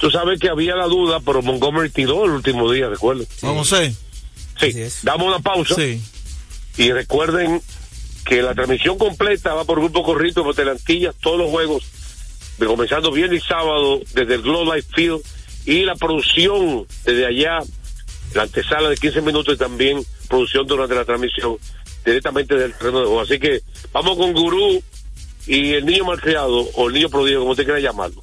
[0.00, 3.26] Tú sabes que había la duda, pero Montgomery tiró el último día, recuerden.
[3.42, 3.92] Vamos a ver.
[4.58, 4.74] Sí.
[5.02, 5.74] Damos una pausa.
[5.74, 6.00] Sí.
[6.78, 7.60] Y recuerden
[8.24, 11.84] que la transmisión completa va por Grupo Corrito, por Telantillas, todos los juegos,
[12.56, 15.20] de comenzando viernes y sábado, desde el Glow Life Field,
[15.66, 17.58] y la producción desde allá,
[18.34, 21.58] la antesala de 15 minutos y también producción durante la transmisión,
[22.06, 23.20] directamente del terreno de juego.
[23.20, 23.60] Así que
[23.92, 24.82] vamos con Gurú
[25.46, 28.22] y el niño malcriado, o el niño prodigio, como usted quiera llamarlo.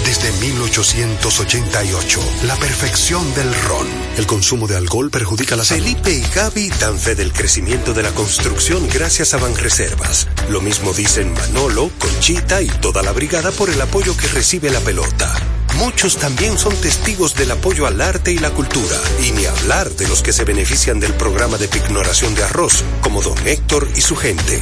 [0.05, 3.87] desde 1888, la perfección del ron.
[4.17, 5.83] El consumo de alcohol perjudica la salud.
[5.83, 10.27] Felipe y Gaby dan fe del crecimiento de la construcción gracias a Banreservas.
[10.49, 14.79] Lo mismo dicen Manolo, Conchita y toda la brigada por el apoyo que recibe la
[14.79, 15.33] pelota.
[15.77, 20.07] Muchos también son testigos del apoyo al arte y la cultura, y ni hablar de
[20.07, 24.15] los que se benefician del programa de pignoración de arroz, como don Héctor y su
[24.15, 24.61] gente.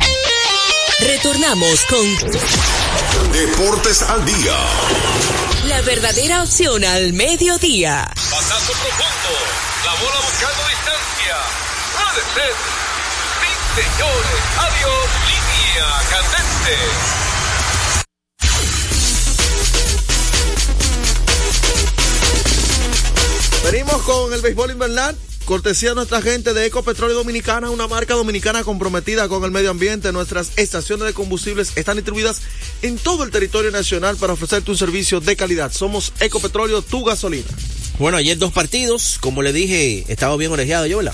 [1.01, 4.55] Retornamos con Deportes al día.
[5.67, 8.11] la verdadera opción al mediodía.
[8.15, 9.33] Pasazo profundo.
[9.85, 11.37] La bola buscando distancia.
[11.97, 12.53] Puede ser.
[13.41, 14.41] Sí, señores.
[14.57, 15.07] Adiós.
[15.27, 16.77] Línea candente.
[23.63, 25.15] Venimos con el béisbol invernal.
[25.51, 30.13] Cortesía de nuestra gente de Ecopetróleo Dominicana, una marca dominicana comprometida con el medio ambiente.
[30.13, 32.39] Nuestras estaciones de combustibles están distribuidas
[32.83, 35.69] en todo el territorio nacional para ofrecerte un servicio de calidad.
[35.73, 37.49] Somos Ecopetróleo, tu gasolina.
[37.99, 41.13] Bueno, ayer dos partidos, como le dije, estaba bien orejeado yo, ¿verdad?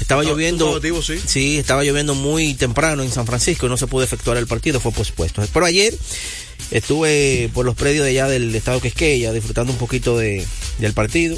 [0.00, 0.68] Estaba No, lloviendo.
[0.68, 1.58] motivo, sí.
[1.58, 4.92] estaba lloviendo muy temprano en San Francisco y no se pudo efectuar el partido, fue
[4.92, 5.42] pospuesto.
[5.52, 5.92] Pero ayer
[6.70, 10.46] estuve por los predios de allá del estado Quisqueya disfrutando un poquito de,
[10.78, 11.36] del partido.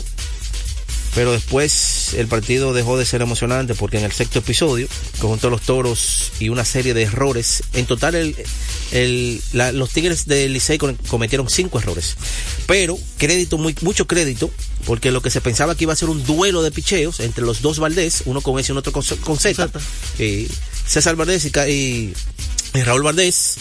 [1.18, 4.86] Pero después el partido dejó de ser emocionante porque en el sexto episodio,
[5.18, 8.36] con los toros y una serie de errores, en total el,
[8.92, 12.14] el- la- los Tigres de Licey cometieron cinco errores.
[12.68, 14.48] Pero crédito, muy, mucho crédito,
[14.86, 17.62] porque lo que se pensaba que iba a ser un duelo de picheos entre los
[17.62, 19.68] dos Valdés, uno con S y otro con, con Z,
[20.20, 20.46] eh,
[20.86, 22.12] César Valdés y-
[22.78, 23.56] y Raúl Valdés,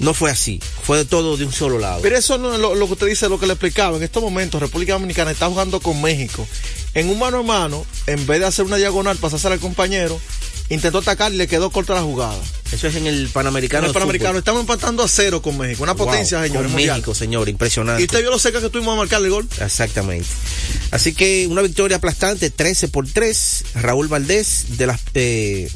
[0.00, 2.00] no fue así, fue de todo de un solo lado.
[2.02, 3.96] Pero eso no es lo, lo que usted dice, lo que le explicaba.
[3.96, 6.46] En estos momentos, República Dominicana está jugando con México.
[6.94, 10.20] En un mano a mano, en vez de hacer una diagonal, pasarse al compañero,
[10.70, 12.38] intentó atacar y le quedó corta la jugada.
[12.72, 13.84] Eso es en el Panamericano.
[13.84, 15.82] En el Panamericano, estamos empatando a cero con México.
[15.84, 16.62] Una potencia, Wow, señor.
[16.64, 16.74] con.
[16.74, 18.02] México, señor, impresionante.
[18.02, 19.48] Y usted vio lo cerca que estuvimos a marcarle el gol.
[19.60, 20.26] Exactamente.
[20.90, 23.64] Así que una victoria aplastante, 13 por 3.
[23.74, 25.00] Raúl Valdés, de las.
[25.14, 25.70] eh,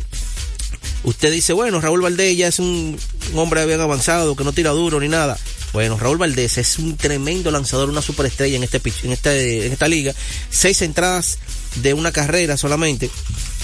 [1.05, 2.99] usted dice, bueno, Raúl Valdés ya es un,
[3.35, 5.39] hombre bien avanzado, que no tira duro ni nada.
[5.73, 9.89] Bueno, Raúl Valdés es un tremendo lanzador, una superestrella en este en este, en esta
[9.89, 10.15] liga.
[10.51, 11.39] Seis entradas
[11.77, 13.11] de una carrera solamente,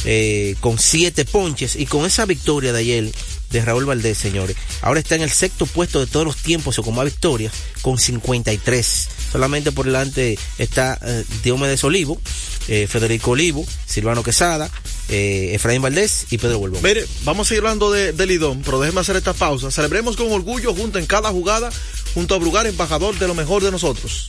[0.05, 3.13] eh, con siete ponches y con esa victoria de ayer
[3.51, 4.57] de Raúl Valdés, señores.
[4.83, 7.99] Ahora está en el sexto puesto de todos los tiempos o con más victorias, con
[7.99, 9.09] 53.
[9.33, 12.21] Solamente por delante está eh, Diomedes Olivo,
[12.69, 14.71] eh, Federico Olivo, Silvano Quesada,
[15.09, 16.83] eh, Efraín Valdés y Pedro Bolbón.
[16.83, 19.71] Mire, vamos a seguir hablando de, de Lidón, pero déjeme hacer esta pausa.
[19.71, 21.71] Celebremos con orgullo junto en cada jugada,
[22.15, 24.29] junto a Brugar, embajador de lo mejor de nosotros.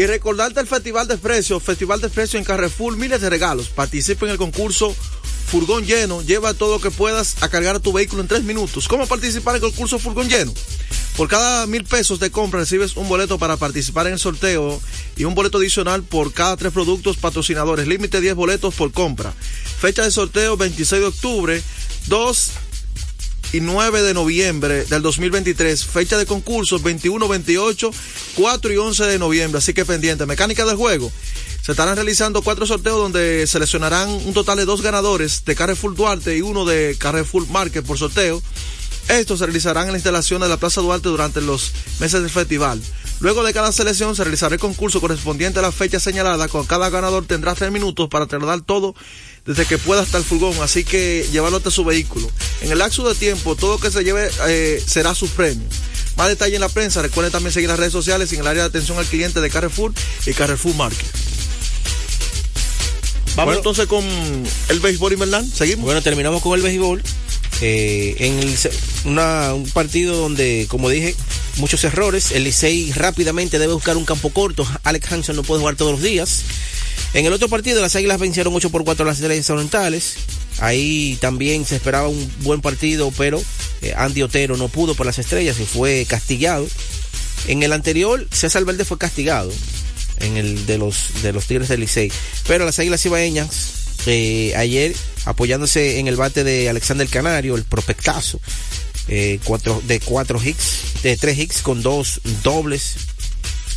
[0.00, 3.68] Y recordarte el Festival de Precios, Festival de Precios en Carrefour, miles de regalos.
[3.68, 4.96] Participa en el concurso
[5.48, 8.88] Furgón Lleno, lleva todo lo que puedas a cargar a tu vehículo en tres minutos.
[8.88, 10.54] ¿Cómo participar en el concurso Furgón Lleno?
[11.18, 14.80] Por cada mil pesos de compra recibes un boleto para participar en el sorteo
[15.18, 17.86] y un boleto adicional por cada tres productos patrocinadores.
[17.86, 19.34] Límite 10 boletos por compra.
[19.80, 21.62] Fecha de sorteo 26 de octubre,
[22.06, 22.50] 2
[23.52, 25.84] y 9 de noviembre del 2023.
[25.84, 27.90] Fecha de concursos 21, 28,
[28.34, 29.58] 4 y 11 de noviembre.
[29.58, 30.26] Así que pendiente.
[30.26, 31.10] Mecánica del juego.
[31.62, 36.36] Se estarán realizando cuatro sorteos donde seleccionarán un total de dos ganadores de Carrefour Duarte
[36.36, 38.42] y uno de Carrefour Market por sorteo.
[39.08, 42.80] Estos se realizarán en la instalación de la Plaza Duarte durante los meses del festival.
[43.20, 46.48] Luego de cada selección se realizará el concurso correspondiente a la fecha señalada.
[46.48, 48.94] Con cada ganador tendrá tres minutos para trasladar todo
[49.46, 52.30] desde que pueda hasta el furgón, así que llevarlo hasta su vehículo.
[52.62, 55.66] En el lapso de tiempo, todo lo que se lleve eh, será su premio.
[56.16, 57.00] Más detalle en la prensa.
[57.02, 59.92] Recuerden también seguir las redes sociales en el área de atención al cliente de Carrefour
[60.26, 61.06] y Carrefour Market.
[63.36, 63.58] Vamos Bueno.
[63.58, 64.04] entonces con
[64.68, 65.46] el béisbol invernal.
[65.50, 65.84] Seguimos.
[65.84, 67.02] Bueno, terminamos con el béisbol.
[67.62, 68.56] Eh, en el
[69.04, 71.14] una- un partido donde, como dije,
[71.60, 72.32] muchos errores.
[72.32, 74.66] El Licey rápidamente debe buscar un campo corto.
[74.82, 76.42] Alex Hanson no puede jugar todos los días.
[77.14, 80.16] En el otro partido, las Águilas vencieron 8 por 4 a las Estrellas Orientales.
[80.58, 83.42] Ahí también se esperaba un buen partido, pero
[83.82, 86.66] eh, Andy Otero no pudo por las Estrellas y fue castigado.
[87.46, 89.52] En el anterior, César Verde fue castigado
[90.20, 92.12] en el de los de los Tigres del Licey.
[92.46, 94.94] Pero las Águilas Ibaeñas eh, ayer
[95.26, 98.40] apoyándose en el bate de Alexander Canario, el prospectazo,
[99.08, 102.94] eh, cuatro, de cuatro hits, de tres hits con dos dobles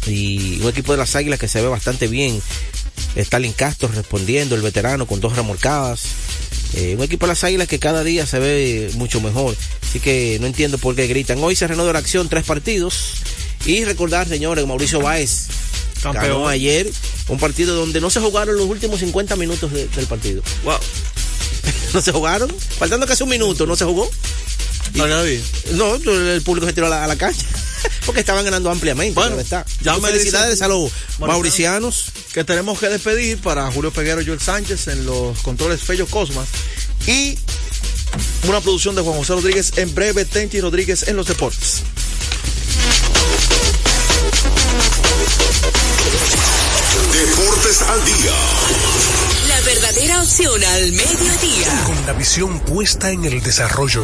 [0.07, 2.41] y un equipo de las Águilas que se ve bastante bien.
[3.15, 6.01] Stalin Castro respondiendo, el veterano con dos remolcadas.
[6.75, 9.55] Eh, un equipo de las Águilas que cada día se ve mucho mejor.
[9.87, 11.41] Así que no entiendo por qué gritan.
[11.43, 13.13] Hoy se reanudó la acción, tres partidos.
[13.65, 15.45] Y recordar, señores, Mauricio Báez
[16.01, 16.25] Campeón.
[16.25, 16.91] ganó ayer
[17.29, 20.41] un partido donde no se jugaron los últimos 50 minutos de- del partido.
[20.65, 20.77] Wow.
[21.93, 22.49] no se jugaron.
[22.79, 24.09] Faltando casi un minuto, no se jugó.
[24.93, 25.41] No, nadie.
[25.73, 27.45] No, el público se tiró a la, a la cancha.
[28.05, 29.13] Porque estaban ganando ampliamente.
[29.15, 29.65] Bueno, está.
[29.81, 31.27] ya me felicidades dicen- a los Mauricianos.
[31.27, 32.05] mauricianos.
[32.33, 36.47] que tenemos que despedir para Julio Peguero y Joel Sánchez en los controles Fello Cosmas
[37.07, 37.37] y
[38.47, 41.81] una producción de Juan José Rodríguez en breve Tenchi Rodríguez en los deportes.
[47.11, 48.31] Deportes al día.
[49.47, 51.83] La verdadera opción al mediodía.
[51.85, 54.03] Con la visión puesta en el desarrollo,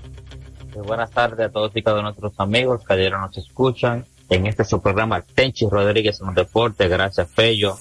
[0.75, 4.05] Muy buenas tardes a todos y cada uno de nuestros amigos que ayer nos escuchan
[4.29, 6.89] en este su programa Tenchi Rodríguez en los deportes.
[6.89, 7.77] Gracias, Fello,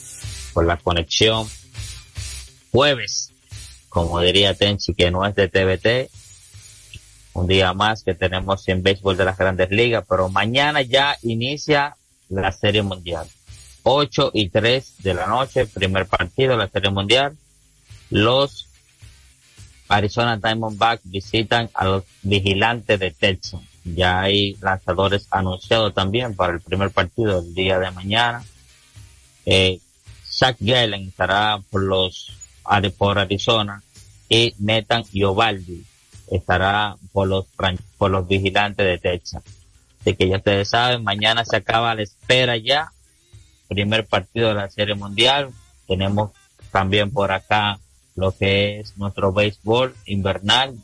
[0.53, 1.47] por la conexión.
[2.73, 3.33] Jueves,
[3.89, 6.11] como diría Tenchi, que no es de TVT.
[7.35, 11.97] Un día más que tenemos en béisbol de las grandes ligas, pero mañana ya inicia
[12.29, 13.29] la Serie Mundial.
[13.85, 17.37] 8 y 3 de la noche, primer partido de la Serie Mundial.
[18.11, 18.70] Los
[19.91, 23.61] Arizona Diamondbacks visitan a los vigilantes de Texas.
[23.85, 28.45] Ya hay lanzadores anunciados también para el primer partido del día de mañana.
[29.45, 29.81] Eh,
[30.25, 32.37] Zach Gallen estará por los
[32.97, 33.83] por Arizona
[34.29, 35.85] y Nathan Iovaldi
[36.31, 37.47] estará por los
[37.99, 39.43] por los vigilantes de Texas.
[40.01, 42.93] Así que ya ustedes saben, mañana se acaba la espera ya.
[43.67, 45.51] Primer partido de la Serie Mundial.
[45.89, 46.31] Tenemos
[46.71, 47.81] también por acá
[48.17, 50.77] lo que es nuestro béisbol invernal,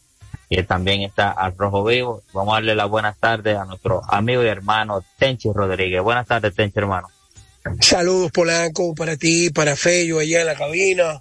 [0.49, 2.23] que también está al rojo vivo.
[2.33, 6.03] Vamos a darle las buenas tardes a nuestro amigo y hermano Tenchi Rodríguez.
[6.03, 7.09] Buenas tardes, Tenchi, hermano.
[7.81, 11.21] Saludos, Polanco, para ti, para Fello, allá en la cabina.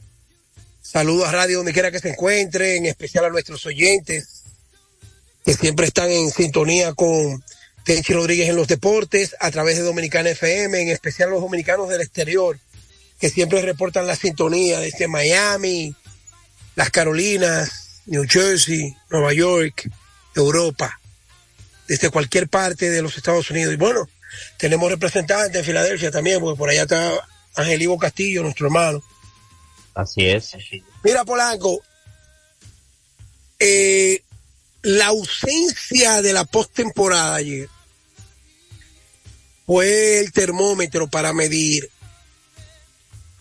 [0.82, 4.44] Saludos a Radio donde quiera que se encuentre, en especial a nuestros oyentes,
[5.44, 7.44] que siempre están en sintonía con
[7.84, 12.02] Tenchi Rodríguez en los deportes, a través de Dominicana FM, en especial los dominicanos del
[12.02, 12.60] exterior,
[13.20, 15.96] que siempre reportan la sintonía desde Miami,
[16.76, 19.90] las Carolinas, New Jersey, Nueva York,
[20.36, 21.00] Europa,
[21.88, 23.74] desde cualquier parte de los Estados Unidos.
[23.74, 24.08] Y bueno,
[24.58, 27.14] tenemos representantes en Filadelfia también, porque por allá está
[27.56, 29.04] Ángel Ivo Castillo, nuestro hermano.
[29.94, 30.52] Así es.
[31.04, 31.82] Mira, Polanco,
[33.60, 34.22] eh,
[34.82, 37.70] la ausencia de la postemporada ayer
[39.66, 41.90] fue el termómetro para medir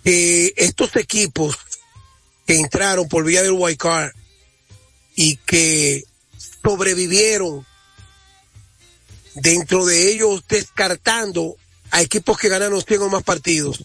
[0.05, 1.57] que estos equipos
[2.47, 4.13] que entraron por vía del White Card
[5.17, 6.05] y que
[6.63, 7.67] sobrevivieron
[9.35, 11.57] dentro de ellos descartando
[11.91, 13.85] a equipos que ganaron 100 o más partidos.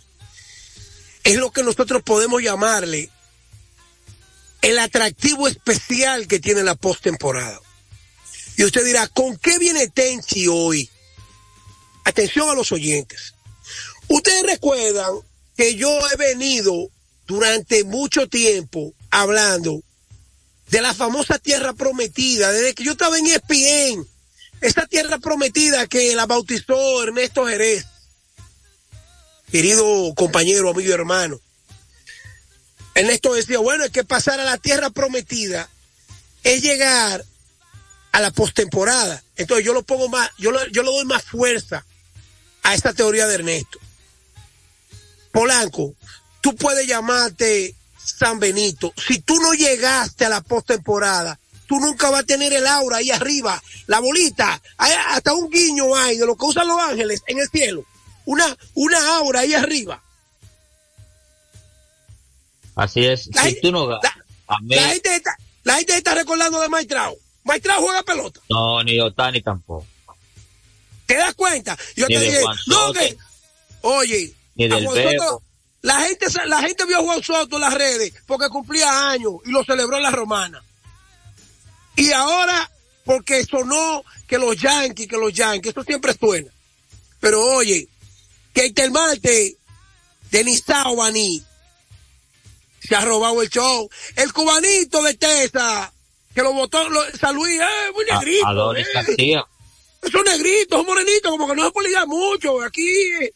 [1.23, 3.09] Es lo que nosotros podemos llamarle
[4.61, 7.59] el atractivo especial que tiene la postemporada.
[8.57, 10.89] Y usted dirá, ¿con qué viene Tenchi hoy?
[12.03, 13.35] Atención a los oyentes.
[14.07, 15.13] Ustedes recuerdan
[15.59, 16.89] que yo he venido
[17.27, 19.83] durante mucho tiempo hablando
[20.69, 24.07] de la famosa tierra prometida, desde que yo estaba en ESPN,
[24.61, 27.85] esta tierra prometida que la bautizó Ernesto Jerez,
[29.51, 31.41] querido compañero, amigo hermano.
[32.95, 35.69] Ernesto decía, bueno, es que pasar a la tierra prometida
[36.43, 37.25] es llegar
[38.13, 39.21] a la postemporada.
[39.35, 41.85] Entonces yo lo pongo más, yo, lo, yo le doy más fuerza
[42.63, 43.77] a esta teoría de Ernesto.
[45.39, 45.95] Polanco,
[46.41, 48.91] tú puedes llamarte San Benito.
[48.97, 53.09] Si tú no llegaste a la postemporada, tú nunca vas a tener el aura ahí
[53.09, 57.39] arriba, la bolita, hay hasta un guiño hay de lo que usan los ángeles en
[57.39, 57.85] el cielo.
[58.25, 60.03] Una, una aura ahí arriba.
[62.75, 63.33] Así es.
[63.33, 64.01] La, si tú no la,
[64.67, 67.15] la, gente está, la gente está recordando de Maitrao.
[67.45, 68.41] Maitrao juega pelota.
[68.49, 69.87] No, ni Otani tampoco.
[71.05, 71.77] ¿Te das cuenta?
[71.95, 73.17] Yo ni te dije, no, que,
[73.83, 75.41] oye, ni del Soto,
[75.81, 79.51] la gente, la gente vio a Juan Soto en las redes porque cumplía años y
[79.51, 80.61] lo celebró en la romana.
[81.95, 82.69] Y ahora,
[83.05, 86.51] porque sonó que los Yankees, que los Yankees, eso siempre suena.
[87.21, 87.87] Pero oye,
[88.53, 89.55] que el Marte
[90.31, 90.61] de
[90.95, 91.43] Baní
[92.81, 93.89] se ha robado el show.
[94.15, 95.91] El cubanito de Tesa,
[96.33, 98.45] que lo votó lo, San Luis, eh, muy negrito.
[98.45, 99.41] A, Adonis eh.
[100.85, 102.61] Morenitos, como que no se puede mucho.
[102.61, 102.87] Aquí
[103.21, 103.33] eh,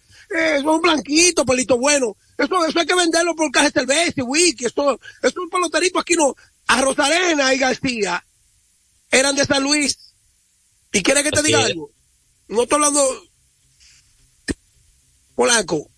[0.64, 2.14] son blanquitos, pelitos buenos.
[2.38, 4.66] Eso, eso hay que venderlo por caja de cerveza y whisky.
[4.66, 6.36] Esto, es un peloterito aquí no.
[6.68, 8.26] A Rosarena y García
[9.12, 9.98] eran de San Luis.
[10.92, 11.66] ¿Y quieres que te Así diga es.
[11.68, 11.92] algo?
[12.48, 13.24] No estoy hablando.
[15.36, 15.90] Polanco,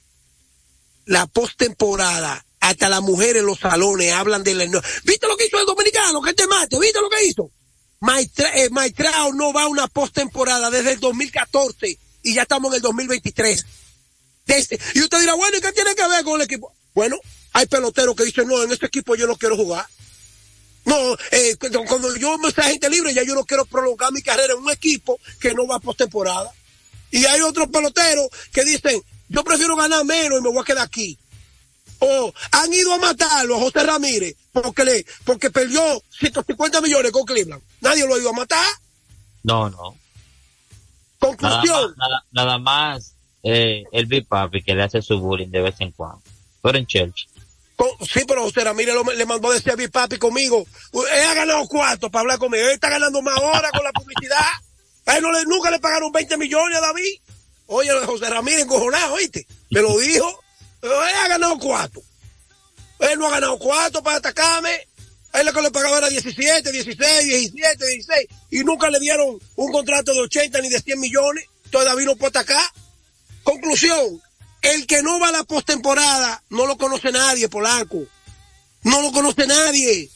[1.05, 4.65] la postemporada, hasta las mujeres en los salones hablan de la.
[5.03, 6.21] ¿Viste lo que hizo el dominicano?
[6.21, 7.51] Que te mate, ¿viste lo que hizo?
[7.99, 12.77] Maestra, eh, Maestrao no va a una postemporada desde el 2014 y ya estamos en
[12.77, 13.65] el 2023.
[14.45, 16.73] Desde, y usted dirá, bueno, ¿y qué tiene que ver con el equipo?
[16.93, 17.17] Bueno,
[17.53, 19.85] hay peloteros que dicen, no, en este equipo yo no quiero jugar.
[20.85, 20.95] No,
[21.31, 24.59] eh, cuando, yo me sea gente libre, ya yo no quiero prolongar mi carrera en
[24.59, 26.51] un equipo que no va postemporada.
[27.09, 30.85] Y hay otros peloteros que dicen, yo prefiero ganar menos y me voy a quedar
[30.85, 31.17] aquí.
[31.99, 35.81] O han ido a matarlo a José Ramírez porque le, porque perdió
[36.19, 37.63] 150 millones con Cleveland.
[37.81, 38.67] Nadie lo ha ido a matar.
[39.43, 39.97] No, no.
[41.19, 41.95] Conclusión.
[41.97, 43.14] nada, nada más
[43.47, 46.19] eh, el Big Papi que le hace su bullying de vez en cuando.
[46.63, 47.27] Pero en Church.
[47.75, 51.67] Con- sí, pero José Ramírez le mandó decir a mi papi conmigo, él ha ganado
[51.67, 54.39] cuarto para hablar conmigo, él está ganando más horas con la publicidad.
[55.05, 57.19] A él no le, nunca le pagaron 20 millones a David.
[57.67, 59.45] Oye, José Ramírez encojonado, ¿oíste?
[59.69, 60.41] Me lo dijo.
[60.81, 62.01] Él ha ganado cuatro.
[62.99, 64.87] Él no ha ganado cuatro para atacarme.
[65.33, 68.27] A él lo que le pagaba era 17, 16, 17, 16.
[68.51, 71.45] Y nunca le dieron un contrato de 80 ni de 100 millones.
[71.65, 72.63] Entonces David no puede atacar.
[73.45, 74.21] Conclusión.
[74.61, 78.03] El que no va a la postemporada no lo conoce nadie, Polanco.
[78.81, 80.09] No lo conoce nadie.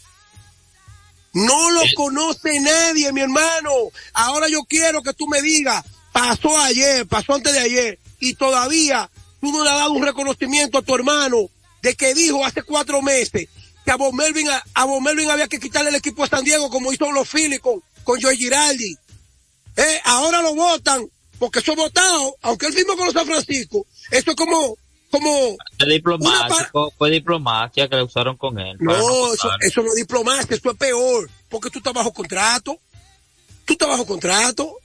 [1.33, 3.71] No lo conoce nadie, mi hermano.
[4.13, 9.09] Ahora yo quiero que tú me digas, pasó ayer, pasó antes de ayer, y todavía
[9.39, 11.49] tú no le has dado un reconocimiento a tu hermano
[11.83, 13.47] de que dijo hace cuatro meses
[13.85, 16.43] que a Bob Melvin, a, a Bob Melvin había que quitarle el equipo a San
[16.43, 18.97] Diego como hizo los Phillies con, con Joey Giraldi.
[19.77, 21.07] Eh, ahora lo votan,
[21.39, 24.77] porque eso votado, aunque él firmó con los San Francisco, eso es como,
[25.09, 28.77] como, Fue diplomático, fue diplomacia que le usaron con él.
[28.79, 29.33] no,
[29.63, 32.77] eso, no es diplomacia, eso es peor, porque tú estás bajo contrato.
[33.65, 34.77] Tú estás bajo contrato.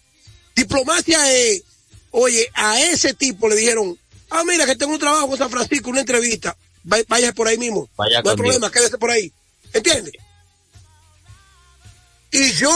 [0.55, 1.62] Diplomacia es,
[2.11, 3.98] oye, a ese tipo le dijeron,
[4.30, 6.57] ah, mira, que tengo un trabajo con San Francisco, una entrevista.
[6.84, 7.88] Vaya, por ahí mismo.
[7.96, 8.72] Vaya no hay problema, Dios.
[8.72, 9.32] quédese por ahí.
[9.72, 10.12] ¿Entiendes?
[12.30, 12.70] Y yo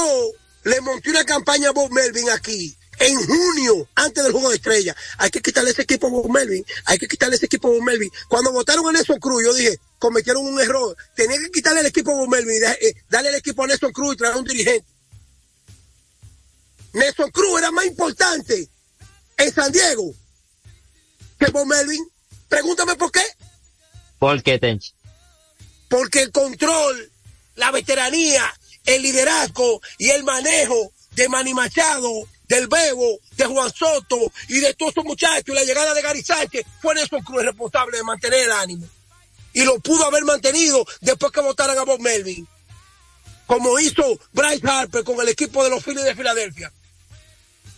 [0.64, 2.77] le monté una campaña a Bob Melvin aquí.
[3.00, 6.64] En junio, antes del juego de estrella, hay que quitarle ese equipo a Bob Melvin,
[6.84, 8.10] hay que quitarle ese equipo a Bob Melvin.
[8.28, 10.96] Cuando votaron a Nelson Cruz, yo dije, cometieron un error.
[11.14, 13.92] Tenía que quitarle el equipo a Bob Melvin y eh, darle el equipo a Nelson
[13.92, 14.86] Cruz y traer un dirigente.
[16.92, 18.68] Nelson Cruz era más importante
[19.36, 20.12] en San Diego
[21.38, 22.04] que Bob Melvin.
[22.48, 23.22] Pregúntame por qué.
[24.18, 24.92] ¿Por qué, Tenchi?
[25.88, 27.12] Porque el control,
[27.54, 28.42] la veteranía,
[28.84, 34.74] el liderazgo y el manejo de Manny Machado, del Bebo, de Juan Soto y de
[34.74, 38.52] todos estos muchachos la llegada de Gary Sánchez fue Nelson Cruz responsable de mantener el
[38.52, 38.86] ánimo.
[39.52, 42.46] Y lo pudo haber mantenido después que votaran a Bob Melvin.
[43.46, 46.72] Como hizo Bryce Harper con el equipo de los Phillies de Filadelfia.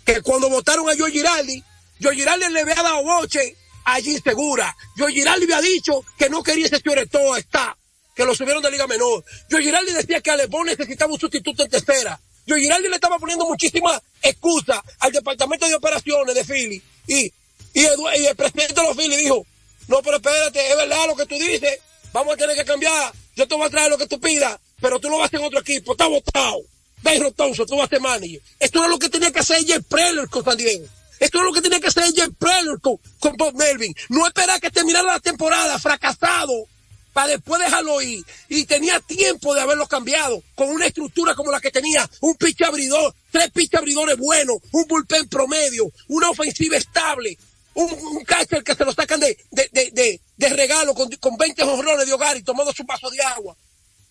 [0.05, 1.63] Que cuando votaron a Joe Giraldi,
[2.03, 4.77] Joe Giraldi le había dado boche allí segura.
[4.97, 7.77] Joe Giraldi había dicho que no quería ese todo está,
[8.15, 9.25] que lo subieron de Liga Menor.
[9.51, 12.21] Joe Giraldi decía que Alebón necesitaba un sustituto en tercera.
[12.51, 16.83] Joe Giraldi le estaba poniendo muchísimas excusas al departamento de operaciones de Philly.
[17.07, 17.33] Y,
[17.75, 19.47] y, el presidente de los Philly dijo,
[19.87, 21.79] no, pero espérate, es verdad lo que tú dices,
[22.13, 24.99] vamos a tener que cambiar, yo te voy a traer lo que tú pidas, pero
[24.99, 26.61] tú lo vas a hacer en otro equipo, está votado.
[27.03, 28.41] Dave Thompson, tú vas a ser manager.
[28.59, 30.87] Esto era lo que tenía que hacer Jeff Preller con San Diego.
[31.21, 33.95] Esto es lo que tenía que hacer Jeff Preller con, con Bob Melvin.
[34.09, 36.67] No esperar que terminara la temporada fracasado
[37.13, 38.25] para después dejarlo ir.
[38.49, 42.63] Y tenía tiempo de haberlo cambiado con una estructura como la que tenía, un pitch
[42.63, 47.37] abridor, tres pitch abridores buenos, un bullpen promedio, una ofensiva estable,
[47.75, 51.37] un, un catcher que se lo sacan de, de, de, de, de regalo con, con
[51.37, 53.57] 20 jonrones de hogar y tomando su vaso de agua.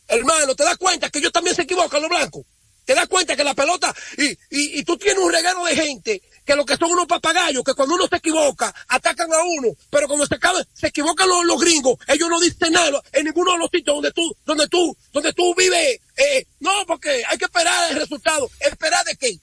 [0.07, 2.45] Hermano, ¿te das cuenta que ellos también se equivocan los blancos?
[2.85, 6.21] ¿Te das cuenta que la pelota, y, y, y tú tienes un reguero de gente
[6.49, 10.07] que lo que son unos papagayos, que cuando uno se equivoca, atacan a uno, pero
[10.07, 13.59] cuando se, acaban- se equivocan los, los gringos, ellos no dicen nada en ninguno de
[13.59, 17.91] los sitios donde tú, donde tú, donde tú vives, eh, no, porque hay que esperar
[17.91, 18.49] el resultado.
[18.59, 19.37] ¿Esperar de qué?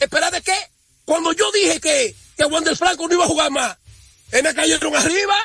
[0.00, 0.56] ¿Esperar de qué?
[1.04, 3.76] Cuando yo dije que, que Wander Franco no iba a jugar más,
[4.32, 5.36] eh, me cayeron arriba,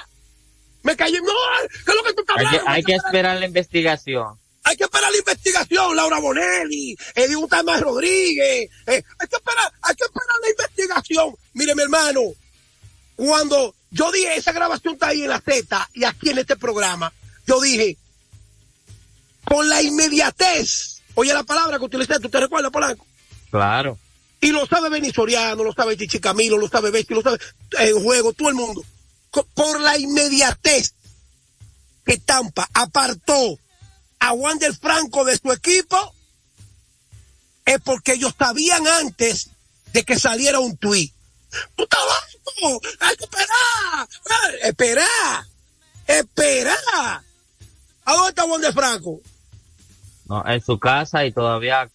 [0.84, 1.34] me cayeron, no,
[1.70, 2.72] ¿qué es lo que tú estás Hay que, hablando?
[2.72, 4.40] hay que esperar la investigación.
[4.64, 9.96] Hay que esperar la investigación, Laura Bonelli, Edith Tamás Rodríguez, eh, hay que esperar, hay
[9.96, 11.36] que esperar la investigación.
[11.54, 12.22] Mire, mi hermano,
[13.16, 17.12] cuando yo dije, esa grabación está ahí en la Z y aquí en este programa,
[17.46, 17.98] yo dije,
[19.44, 23.06] con la inmediatez, oye la palabra que utilicé, ¿tú te recuerdas, Polanco?
[23.52, 24.00] Claro.
[24.40, 27.38] Y lo sabe Benny Soriano, lo sabe Chichi Camilo, lo sabe Bestia, lo sabe
[27.80, 28.84] en juego, todo el mundo.
[29.54, 30.94] Por la inmediatez
[32.06, 33.58] que Tampa apartó
[34.24, 36.14] a Wander Franco de su equipo,
[37.66, 39.50] es porque ellos sabían antes
[39.92, 41.14] de que saliera un tuit.
[41.76, 42.00] ¡Tú estás
[42.62, 42.82] loco!
[43.02, 44.08] ¡Hay que esperar!
[44.62, 45.46] ¡Eh, ¡Esperar!
[46.08, 47.22] ¡Esperar!
[48.06, 49.20] ¿A dónde está Wander Franco?
[50.26, 51.90] No, en su casa y todavía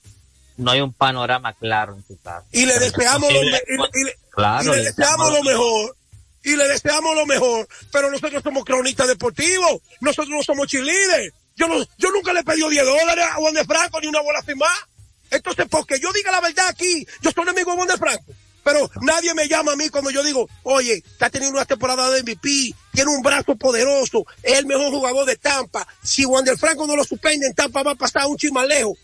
[0.59, 2.45] no hay un panorama claro en su casa.
[2.53, 5.97] Y le deseamos lo, me- y- y le- Claro, y le deseamos lo mejor.
[6.45, 7.69] Y le deseamos lo mejor.
[7.91, 9.81] Pero nosotros somos cronistas deportivos.
[10.01, 11.35] Nosotros no somos cheerleaders.
[11.59, 14.43] Yo, no, yo nunca le pedí 10 dólares a Juan de Franco ni una bola
[14.43, 14.89] firmada.
[15.31, 18.33] Entonces, porque yo diga la verdad aquí, yo soy enemigo de Juan de Franco.
[18.63, 22.23] Pero nadie me llama a mí cuando yo digo, oye, está teniendo una temporada de
[22.23, 25.87] MVP, tiene un brazo poderoso, es el mejor jugador de Tampa.
[26.03, 28.97] Si Juan Franco no lo suspende en Tampa va a pasar un chisme lejos.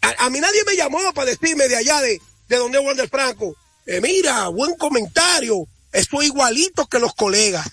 [0.00, 3.08] A, a mí nadie me llamó para decirme de allá de, de donde es Wander
[3.08, 3.54] Franco.
[3.86, 5.66] Eh, mira, buen comentario.
[5.92, 7.70] Esto es igualito que los colegas.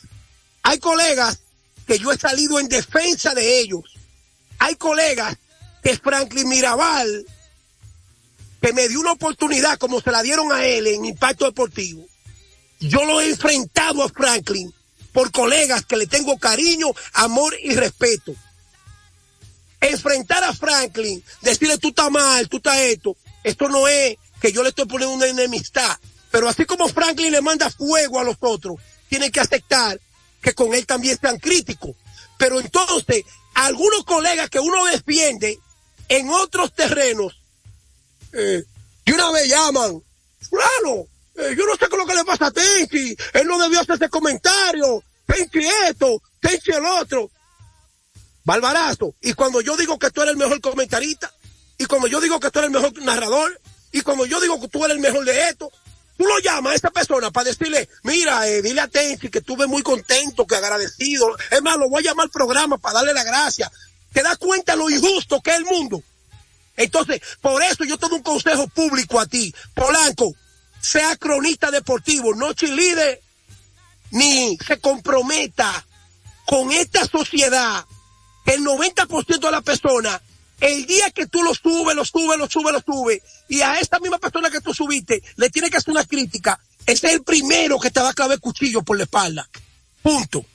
[0.64, 1.40] Hay colegas
[1.90, 3.82] que yo he salido en defensa de ellos.
[4.60, 5.36] Hay colegas
[5.82, 7.26] que Franklin Mirabal,
[8.62, 12.06] que me dio una oportunidad como se la dieron a él en Impacto Deportivo.
[12.80, 14.72] Yo lo he enfrentado a Franklin
[15.14, 18.36] por colegas que le tengo cariño, amor y respeto.
[19.82, 24.62] Enfrentar a Franklin, decirle tú estás mal, tú estás esto, esto no es que yo
[24.62, 25.98] le estoy poniendo una enemistad.
[26.30, 28.76] Pero así como Franklin le manda fuego a los otros,
[29.10, 30.00] tiene que aceptar
[30.42, 31.96] que con él también sean críticos.
[32.38, 35.60] Pero entonces, algunos colegas que uno defiende
[36.08, 37.38] en otros terrenos,
[38.34, 38.64] eh,
[39.06, 40.02] de una vez llaman,
[40.50, 43.60] fulano, eh, yo no sé qué es lo que le pasa a Tenchi, él no
[43.60, 47.30] debió hacer ese comentario, Tenchi esto, Tenchi el otro.
[48.44, 49.14] Barbarazo.
[49.22, 51.32] Y cuando yo digo que tú eres el mejor comentarista,
[51.78, 53.60] y cuando yo digo que tú eres el mejor narrador,
[53.92, 55.72] y cuando yo digo que tú eres el mejor de esto,
[56.20, 59.68] tú lo llamas a esa persona para decirle, mira, eh, dile a Tenchi que estuve
[59.68, 61.34] muy contento, que agradecido.
[61.50, 63.72] Es más, lo voy a llamar al programa para darle la gracia.
[64.12, 66.04] ¿Te das cuenta lo injusto que es el mundo?
[66.76, 69.56] Entonces, por eso yo tengo un consejo público a ti.
[69.74, 70.36] Polanco,
[70.82, 73.22] sea cronista deportivo, no chilide,
[74.12, 75.86] ni se comprometa
[76.46, 77.86] con esta sociedad
[78.46, 80.22] el 90% de la persona,
[80.62, 84.00] el día que tú lo subes, lo subes, lo subes, lo subes, y a esta
[84.00, 87.80] misma persona que tú subiste, le tiene que hacer una crítica, ese es el primero
[87.80, 89.48] que te va a clavar el cuchillo por la espalda.
[90.02, 90.46] Punto.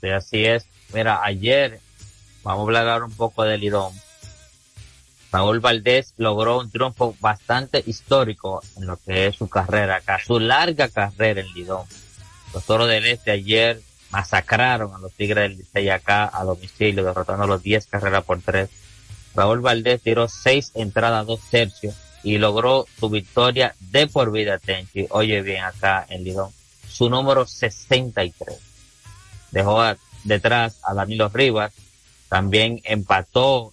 [0.00, 0.64] Sí, así es.
[0.92, 1.80] Mira, ayer,
[2.42, 3.92] vamos a hablar un poco del Lidón.
[5.32, 10.40] Raúl Valdés logró un triunfo bastante histórico en lo que es su carrera acá, su
[10.40, 11.86] larga carrera en Lidón.
[12.54, 17.46] Los Toros del Este ayer masacraron a los Tigres del Licey acá a domicilio, derrotando
[17.46, 18.68] los 10 carreras por 3.
[19.36, 25.06] Raúl Valdés tiró 6 entradas, 2 tercios y logró su victoria de por vida, Tenchi.
[25.10, 26.50] Oye bien acá en Lidón.
[26.88, 28.58] Su número 63.
[29.52, 29.82] Dejó
[30.24, 31.72] detrás a Danilo Rivas.
[32.28, 33.72] También empató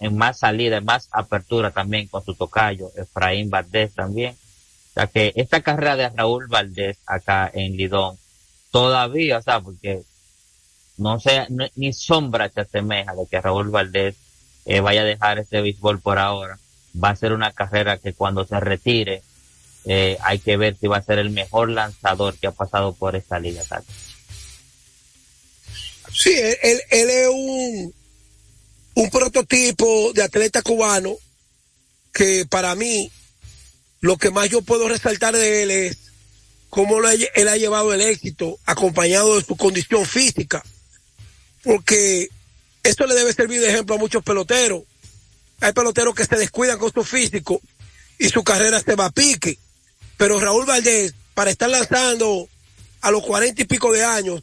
[0.00, 4.34] en, más salida, en más apertura también con su tocayo, Efraín Valdés también.
[4.34, 8.16] O sea que esta carrera de Raúl Valdés acá en Lidón,
[8.70, 10.02] todavía, o sea, porque
[10.96, 11.18] no
[11.50, 14.16] no- ni sombra se asemeja de que Raúl Valdés
[14.66, 16.58] eh, vaya a dejar este béisbol por ahora.
[17.02, 19.22] Va a ser una carrera que cuando se retire,
[19.84, 23.16] eh, hay que ver si va a ser el mejor lanzador que ha pasado por
[23.16, 23.62] esta liga.
[23.64, 23.92] Tati.
[26.12, 27.94] Sí, él, él- él es un,
[28.94, 31.14] un prototipo de atleta cubano
[32.12, 33.10] que para mí
[34.00, 35.98] lo que más yo puedo resaltar de él es
[36.70, 40.64] cómo lo él ha llevado el éxito acompañado de su condición física.
[41.62, 42.28] Porque
[42.88, 44.82] esto le debe servir de ejemplo a muchos peloteros.
[45.60, 47.60] Hay peloteros que se descuidan con su físico
[48.18, 49.58] y su carrera se va a pique.
[50.16, 52.48] Pero Raúl Valdés, para estar lanzando
[53.00, 54.42] a los cuarenta y pico de años,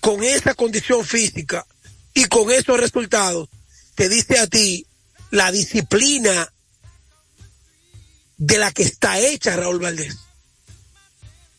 [0.00, 1.66] con esa condición física
[2.14, 3.48] y con esos resultados,
[3.94, 4.86] te dice a ti
[5.30, 6.52] la disciplina
[8.36, 10.16] de la que está hecha Raúl Valdés.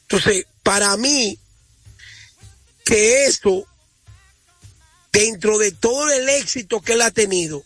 [0.04, 1.40] Entonces, para mí,
[2.84, 3.66] que eso,
[5.14, 7.64] dentro de todo el éxito que él ha tenido,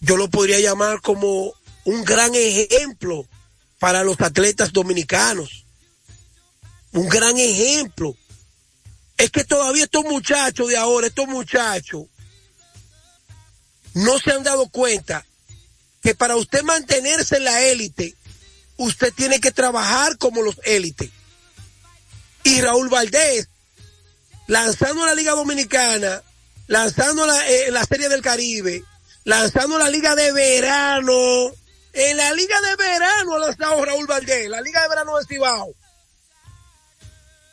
[0.00, 1.52] yo lo podría llamar como
[1.84, 3.26] un gran ejemplo
[3.78, 5.64] para los atletas dominicanos.
[6.92, 8.16] Un gran ejemplo
[9.16, 12.06] es que todavía estos muchachos de ahora, estos muchachos,
[13.94, 15.26] no se han dado cuenta
[16.00, 18.14] que para usted mantenerse en la élite,
[18.76, 21.10] usted tiene que trabajar como los élites.
[22.44, 23.48] Y Raúl Valdés,
[24.48, 26.22] lanzando la Liga Dominicana,
[26.66, 28.82] lanzando la, eh, la Serie del Caribe,
[29.24, 31.52] lanzando la Liga de Verano,
[31.92, 35.74] en la Liga de Verano ha lanzado Raúl Valdés, la Liga de Verano de Cibao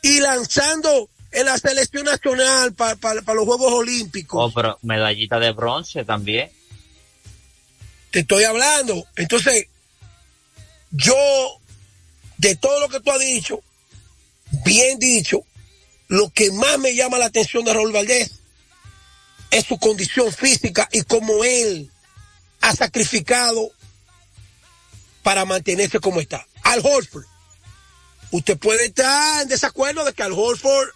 [0.02, 4.50] y lanzando en la selección nacional para los Juegos Olímpicos.
[4.50, 6.50] Oh, pero medallita de bronce también.
[8.10, 9.04] Te estoy hablando.
[9.16, 9.66] Entonces,
[10.92, 11.14] yo,
[12.38, 13.60] de todo lo que tú has dicho,
[14.64, 15.44] bien dicho,
[16.08, 18.30] lo que más me llama la atención de Raúl Valdés
[19.50, 21.90] es su condición física y cómo él
[22.60, 23.70] ha sacrificado
[25.22, 26.46] para mantenerse como está.
[26.62, 27.24] Al Horford.
[28.30, 30.88] Usted puede estar en desacuerdo de que Al Horford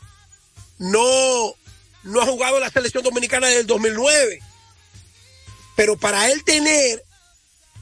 [0.79, 1.55] no,
[2.05, 4.41] no ha jugado en la selección dominicana desde el 2009.
[5.77, 7.05] Pero para él tener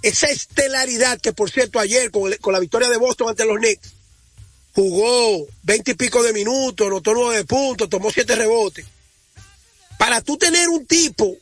[0.03, 3.57] esa estelaridad que por cierto ayer con, el- con la victoria de Boston ante los
[3.59, 3.93] Knicks
[4.75, 8.87] jugó veinte y pico de minutos, anotó nueve puntos, tomó siete rebotes.
[9.99, 11.37] Para tú tener un tipo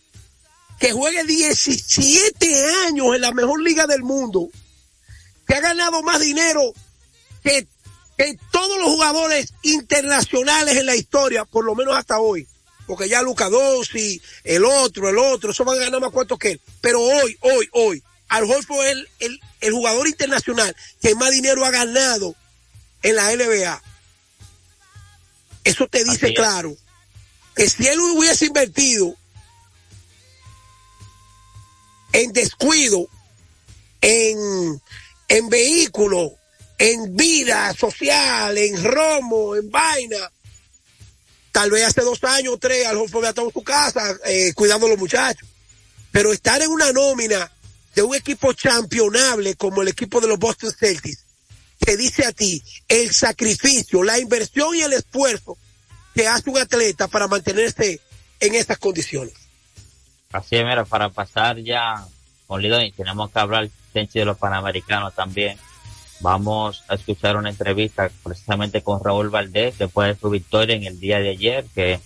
[0.78, 4.48] que juegue 17 años en la mejor liga del mundo,
[5.46, 6.72] que ha ganado más dinero
[7.42, 7.66] que
[8.16, 12.48] que todos los jugadores internacionales en la historia, por lo menos hasta hoy,
[12.86, 16.52] porque ya Luca Dossi, el otro, el otro, eso van a ganar más cuantos que
[16.52, 16.60] él.
[16.80, 18.66] Pero hoy, hoy, hoy, Al es
[19.18, 22.34] el, el jugador internacional que más dinero ha ganado
[23.02, 23.82] en la NBA.
[25.64, 26.76] Eso te dice claro
[27.54, 29.16] que si él hubiese invertido
[32.12, 33.08] en descuido,
[34.00, 34.80] en,
[35.28, 36.32] en vehículos,
[36.78, 40.30] en vida social, en romo, en vaina,
[41.52, 44.86] tal vez hace dos años o tres, al había estado en su casa eh, cuidando
[44.86, 45.48] a los muchachos.
[46.12, 47.50] Pero estar en una nómina
[47.94, 51.25] de un equipo championable como el equipo de los Boston Celtics,
[51.86, 55.56] te dice a ti el sacrificio, la inversión y el esfuerzo
[56.14, 58.00] que hace un atleta para mantenerse
[58.40, 59.34] en estas condiciones.
[60.32, 62.04] Así es, mira, para pasar ya
[62.48, 65.58] con Lidón, tenemos que hablar de los Panamericanos también.
[66.20, 71.00] Vamos a escuchar una entrevista precisamente con Raúl Valdés después de su victoria en el
[71.00, 72.00] día de ayer, que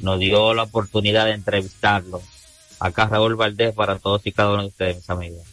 [0.00, 2.22] nos dio la oportunidad de entrevistarlo.
[2.80, 5.46] Acá Raúl Valdés para todos y cada uno de ustedes, mis amigos.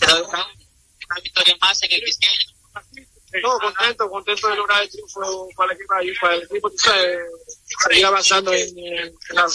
[0.00, 2.02] Una victoria más en el
[3.42, 7.18] no, contento, contento de lograr el triunfo para el equipo, para el equipo, tú sabes,
[7.88, 9.46] seguir avanzando en, en, la,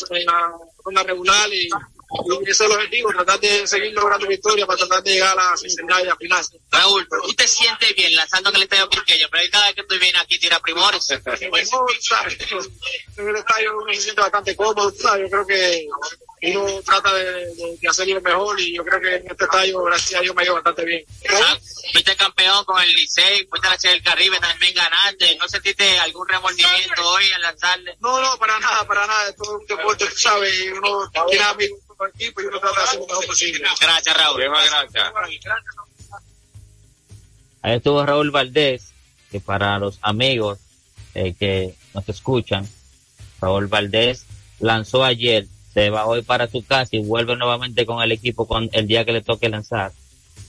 [0.86, 1.70] en la regular y
[2.42, 5.58] ese es el objetivo, tratar de seguir logrando victorias para tratar de llegar a la
[5.58, 6.46] semifinal final.
[6.72, 9.96] Raúl, tú te sientes bien lanzando en el estadio pequeño, pero cada vez que tú
[10.00, 11.08] vienes aquí tira primores.
[11.50, 12.38] Pues, no, sabes,
[13.18, 15.30] en el estadio uno se siente bastante cómodo, ¿sabes?
[15.30, 15.88] yo creo que
[16.42, 20.20] uno trata de, de, de hacerlo mejor y yo creo que en este estadio, gracias
[20.20, 21.06] a Dios, me ha ido bastante bien.
[21.30, 21.58] Ah,
[21.92, 25.36] fuiste campeón con el Licey, fuiste a la Serie del Caribe, también ganaste.
[25.36, 27.98] ¿No sentiste algún remordimiento hoy al lanzarle?
[28.00, 29.36] No, no, para nada, para nada.
[29.36, 32.80] Todo un deporte, tú sabes, y uno tiene amigos con el equipo y uno trata
[32.80, 33.60] de hacer lo mejor posible.
[33.82, 34.42] Gracias, Raúl.
[34.42, 35.14] gracias.
[37.62, 38.94] Ahí estuvo Raúl Valdés,
[39.30, 40.60] que para los amigos
[41.14, 42.66] eh, que nos escuchan,
[43.42, 44.26] Raúl Valdés
[44.60, 48.70] lanzó ayer se va hoy para su casa y vuelve nuevamente con el equipo con
[48.72, 49.92] el día que le toque lanzar.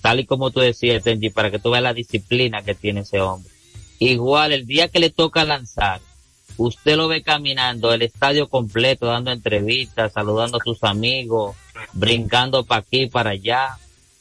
[0.00, 3.20] Tal y como tú decías, Tenji, para que tú veas la disciplina que tiene ese
[3.20, 3.52] hombre.
[3.98, 6.00] Igual, el día que le toca lanzar,
[6.60, 11.56] usted lo ve caminando el estadio completo, dando entrevistas, saludando a sus amigos,
[11.94, 13.78] brincando para aquí, para allá.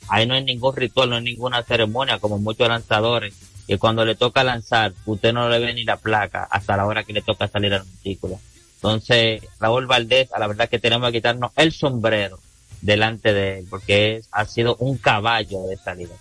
[0.07, 3.33] Ahí no hay ningún ritual, no hay ninguna ceremonia, como muchos lanzadores.
[3.67, 7.03] Y cuando le toca lanzar, usted no le ve ni la placa hasta la hora
[7.03, 8.39] que le toca salir al montículo.
[8.75, 12.39] Entonces, Raúl Valdés, a la verdad que tenemos que quitarnos el sombrero
[12.81, 16.15] delante de él, porque ha sido un caballo de esta liga.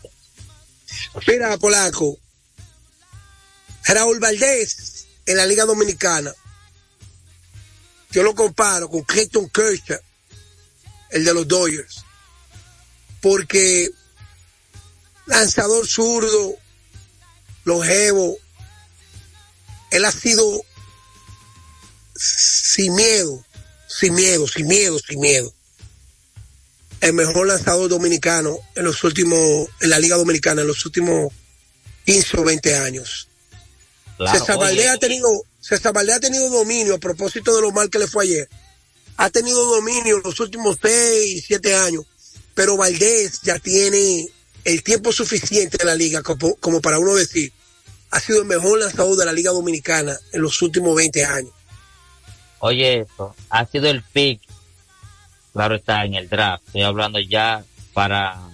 [1.29, 2.19] Mira, Polaco,
[3.85, 4.98] Raúl Valdés
[5.29, 6.35] en la Liga Dominicana,
[8.11, 10.01] yo lo comparo con Clayton Kershaw,
[11.11, 12.03] el de los Dodgers,
[13.20, 13.91] porque
[15.26, 16.55] lanzador zurdo,
[17.64, 18.39] longevo,
[19.91, 20.64] él ha sido
[22.16, 23.45] sin miedo,
[23.87, 25.53] sin miedo, sin miedo, sin miedo.
[27.03, 31.35] El mejor lanzador dominicano en los últimos, en la Liga Dominicana, en los últimos
[32.07, 33.28] 15 o 20 años.
[34.19, 35.29] Claro, César Valdés ha tenido,
[35.61, 38.49] César ha tenido dominio a propósito de lo mal que le fue ayer.
[39.16, 42.05] Ha tenido dominio en los últimos 6, 7 años.
[42.55, 44.27] Pero Valdés ya tiene
[44.64, 47.53] el tiempo suficiente en la liga como, como para uno decir,
[48.11, 51.53] ha sido el mejor lanzador de la Liga Dominicana en los últimos 20 años.
[52.59, 54.41] Oye, esto ha sido el pick.
[55.53, 56.64] Claro está en el draft.
[56.66, 58.48] Estoy hablando ya para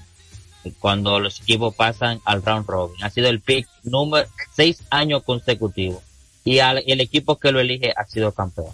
[0.73, 3.03] cuando los equipos pasan al round robin.
[3.03, 6.03] Ha sido el pick número seis años consecutivos.
[6.45, 8.73] Y al, el equipo que lo elige ha sido campeón.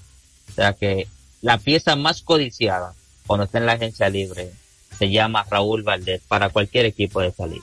[0.50, 1.06] O sea que
[1.42, 2.94] la pieza más codiciada
[3.26, 4.52] cuando está en la agencia libre
[4.98, 7.62] se llama Raúl Valdés para cualquier equipo de salir.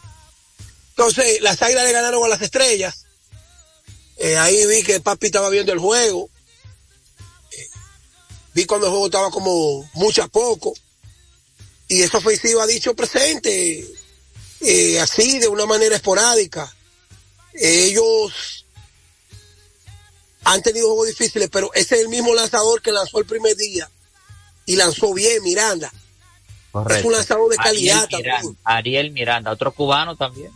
[0.90, 3.06] Entonces, las águilas le ganaron a las estrellas.
[4.18, 6.30] Eh, ahí vi que papi estaba viendo el juego.
[7.52, 7.68] Eh,
[8.56, 10.74] vi cuando el juego estaba como mucho a poco.
[11.88, 13.88] Y esa ofensiva ha dicho presente,
[14.62, 16.74] eh, así, de una manera esporádica.
[17.54, 18.66] Ellos
[20.44, 23.90] han tenido juegos difíciles, pero ese es el mismo lanzador que lanzó el primer día.
[24.66, 25.92] Y lanzó bien, Miranda.
[26.72, 27.00] Correcto.
[27.00, 28.58] Es un lanzador de calidad Ariel Miranda, también.
[28.64, 30.52] Ariel Miranda, otro cubano también.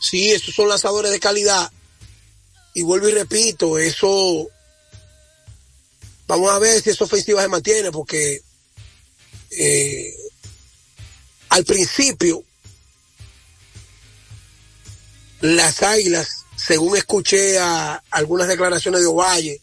[0.00, 1.70] Sí, esos son lanzadores de calidad.
[2.74, 4.48] Y vuelvo y repito, eso.
[6.26, 8.42] Vamos a ver si esa ofensiva se mantiene, porque
[9.50, 10.14] eh,
[11.50, 12.42] al principio
[15.40, 19.60] las águilas, según escuché a algunas declaraciones de Ovalle,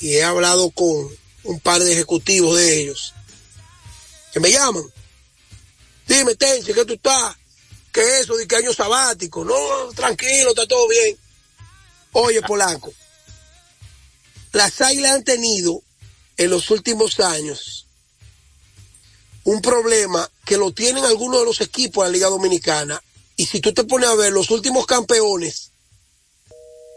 [0.00, 1.08] y he hablado con
[1.44, 3.14] un par de ejecutivos de ellos,
[4.32, 4.84] que me llaman.
[6.06, 7.36] Dime, Tenchi, ¿qué tú estás?
[7.92, 8.36] ¿Qué es eso?
[8.36, 9.44] ¿De qué año sabático?
[9.44, 11.16] No, tranquilo, está todo bien.
[12.12, 12.92] Oye, Polanco,
[14.52, 15.82] las águilas han tenido
[16.36, 17.86] en los últimos años
[19.44, 23.02] un problema que lo tienen algunos de los equipos de la Liga Dominicana.
[23.38, 25.70] Y si tú te pones a ver los últimos campeones,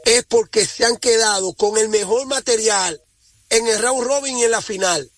[0.03, 2.99] es porque se han quedado con el mejor material
[3.51, 5.11] en el round robin y en la final.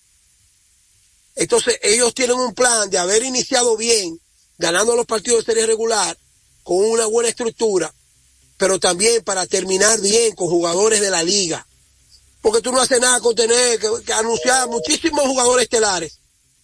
[1.34, 4.20] Entonces ellos tienen un plan de haber iniciado bien,
[4.58, 6.14] ganando los partidos de serie regular,
[6.62, 7.92] con una buena estructura,
[8.58, 11.66] pero también para terminar bien con jugadores de la liga.
[12.42, 16.18] Porque tú no haces nada con tener que, que anunciar muchísimos jugadores estelares.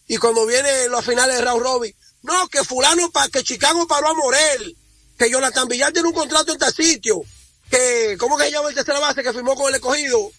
[0.06, 4.08] Y cuando vienen los finales de round robin, no, que fulano, pa, que Chicago paró
[4.08, 4.76] a Morel,
[5.18, 7.22] que Jonathan Villar tiene un contrato en este sitio,
[7.70, 10.30] que, ¿cómo que se llama el tercera base que firmó con el escogido?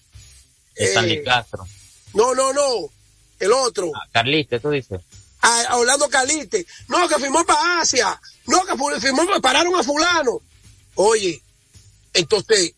[0.75, 1.65] Stanley Eh, Castro.
[2.13, 2.89] no, no, no,
[3.39, 3.91] el otro.
[3.95, 4.99] Ah, Carliste, tú dices.
[5.41, 6.65] a, a Orlando Caliste.
[6.87, 8.19] No, que firmó para Asia.
[8.45, 10.39] No, que firmó, pararon a fulano.
[10.95, 11.41] Oye,
[12.13, 12.73] entonces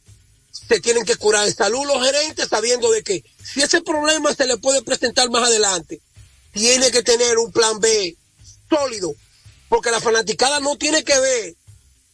[0.51, 4.45] se tienen que curar de salud los gerentes sabiendo de que si ese problema se
[4.45, 5.99] le puede presentar más adelante,
[6.53, 8.15] tiene que tener un plan B
[8.76, 9.13] sólido.
[9.69, 11.55] Porque la fanaticada no tiene que ver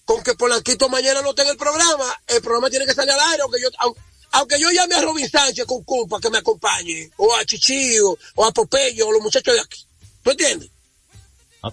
[0.05, 2.05] con que Polanquito mañana no tenga el programa.
[2.27, 4.01] El programa tiene que salir al aire, aunque yo, aunque,
[4.31, 8.45] aunque yo llame a Robin Sánchez con culpa que me acompañe, o a Chichillo, o
[8.45, 9.85] a Popello, o los muchachos de aquí.
[10.23, 10.69] ¿Tú entiendes?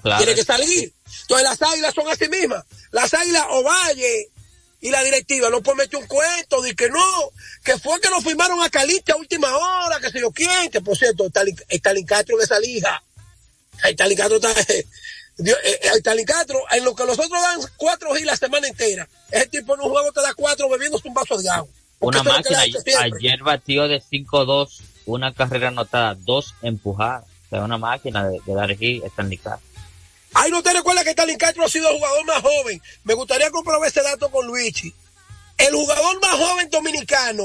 [0.02, 0.18] Claro.
[0.18, 0.92] Tiene que salir.
[1.22, 2.64] Entonces las águilas son así mismas.
[2.90, 4.30] Las águilas Ovalle
[4.80, 7.30] y la directiva no puede meter un cuento de que no,
[7.64, 10.80] que fue que nos firmaron a Caliste a última hora, que sé yo quién, que
[10.80, 13.02] por cierto, Stalin, Castro de esa lija.
[13.84, 14.86] Stalin Castro está, eh,
[15.38, 19.46] eh, Stalin Castro, en lo que los otros dan cuatro giras la semana entera, ese
[19.46, 21.70] tipo en un juego te da cuatro bebiéndose un vaso de agua.
[22.00, 22.60] Una máquina.
[22.60, 27.24] Ayer batió de 5-2, una carrera anotada, dos empujadas.
[27.46, 29.66] O sea, una máquina de, de dar hit, Stanley Castro.
[30.34, 32.82] Ay, no te recuerdas que Stalin Castro ha sido el jugador más joven.
[33.04, 34.92] Me gustaría comprobar ese dato con Luigi.
[35.56, 37.44] El jugador más joven dominicano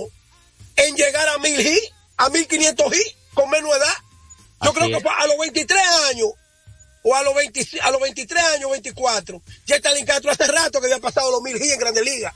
[0.75, 3.93] en llegar a mil hits, a 1500 hits, con menos edad.
[4.63, 5.03] Yo Así creo que es.
[5.03, 5.81] fue a los 23
[6.11, 6.27] años,
[7.03, 9.41] o a los, 20 a los 23 años, 24.
[9.65, 12.33] Ya Stalin Castro hace rato que había pasado los mil hits en Grandes Ligas.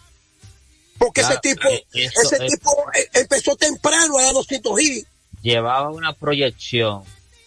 [0.98, 5.08] Porque Claro, ese tipo, eso ese es- tipo eh, empezó temprano a dar 200 hits.
[5.42, 7.04] Llevaba una proyección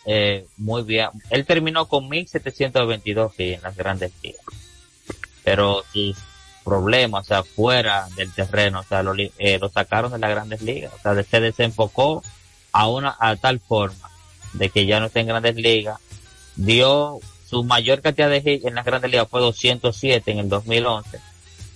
[0.06, 1.08] eh, muy bien.
[1.30, 4.42] Él terminó con 1722 hits en las grandes ligas.
[5.44, 6.16] Pero sus
[6.64, 10.62] problemas, o sea, fuera del terreno, o sea, lo, eh, lo sacaron de las grandes
[10.62, 10.92] ligas.
[10.94, 12.22] O sea, se desenfocó
[12.72, 14.07] a una, a tal forma
[14.52, 15.98] de que ya no está en grandes ligas.
[16.56, 21.18] Dio su mayor cantidad de hits en las grandes ligas fue 207 en el 2011.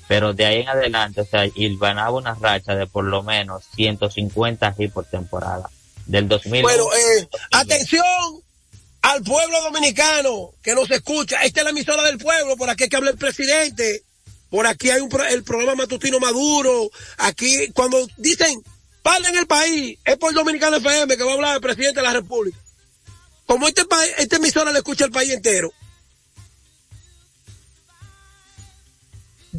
[0.09, 4.75] Pero de ahí en adelante, o sea, ganaba una racha de por lo menos 150
[4.77, 5.71] hits por temporada.
[6.07, 6.63] Del 2000.
[6.63, 8.05] Bueno, eh, atención
[9.03, 11.43] al pueblo dominicano que nos escucha.
[11.43, 14.03] Esta es la emisora del pueblo, por aquí es que habla el presidente.
[14.51, 16.91] Por aquí hay un el programa matutino Maduro.
[17.17, 18.63] Aquí, cuando dicen,
[19.05, 22.13] en el país, es por Dominicano FM que va a hablar el presidente de la
[22.13, 22.59] República.
[23.53, 25.71] Como este país, esta emisora le escucha el país entero.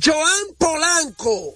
[0.03, 1.53] Joan Polanco,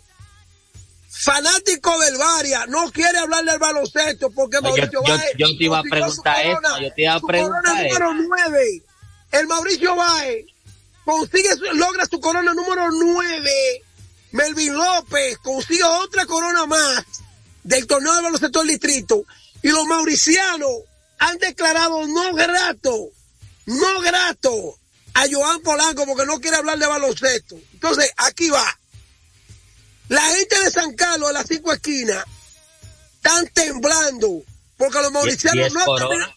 [1.09, 5.79] fanático del Varia, no quiere hablarle al baloncesto porque yo, Mauricio yo- yo te iba
[5.79, 7.99] a preguntar eso, corona, yo te iba a corona preguntar eso.
[8.13, 8.83] número 9.
[9.31, 10.45] El Mauricio Báez
[11.05, 13.83] consigue, logra su corona número 9.
[14.31, 17.03] Melvin López consigue otra corona más
[17.63, 19.23] del torneo de baloncesto del distrito.
[19.63, 20.69] Y los mauricianos
[21.20, 23.09] han declarado no grato,
[23.65, 24.78] no grato
[25.13, 27.55] a Joan Polanco porque no quiere hablar de baloncesto.
[27.74, 28.65] Entonces, aquí va.
[30.09, 32.24] La gente de San Carlos, de las cinco esquinas,
[33.15, 34.43] están temblando
[34.78, 36.34] porque los mauricianos no han, terminado,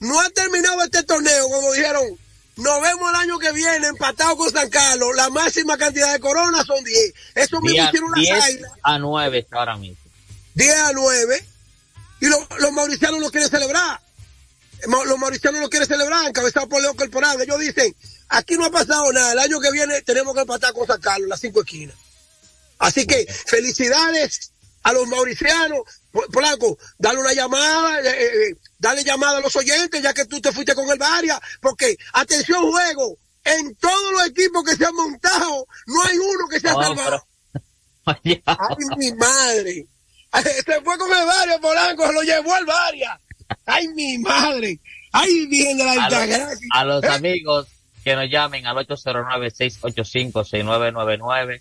[0.00, 2.18] no han terminado este torneo cuando dijeron,
[2.56, 6.66] nos vemos el año que viene empatado con San Carlos, la máxima cantidad de coronas
[6.66, 7.14] son 10.
[7.34, 9.98] Eso mismo hicieron las 10 águilas, a 9 está ahora mismo.
[10.54, 11.46] 10 a 9,
[12.20, 14.00] y los, los mauricianos lo quieren celebrar.
[14.86, 17.40] Los mauricianos lo quieren celebrar, encabezados por Leo Corporal.
[17.40, 17.94] Ellos dicen,
[18.28, 21.28] aquí no ha pasado nada, el año que viene tenemos que empatar con San Carlos,
[21.28, 21.96] las cinco esquinas.
[22.78, 24.50] Así que felicidades
[24.82, 25.80] a los mauricianos.
[26.10, 30.40] Po- Polanco, dale una llamada, eh, eh, dale llamada a los oyentes, ya que tú
[30.40, 34.94] te fuiste con el Varia, porque, atención juego, en todos los equipos que se han
[34.94, 37.26] montado, no hay uno que se ha No, salvado.
[38.04, 38.40] Ay,
[38.98, 39.86] mi madre.
[40.66, 43.20] Se fue con el Varia, Polanco, se lo llevó al Varia.
[43.66, 44.78] Ay, mi madre.
[45.12, 46.68] Ay, bien de la A los, Altagracia.
[46.74, 47.66] a los Eh, amigos
[48.04, 51.60] que nos llamen al 809-685-6999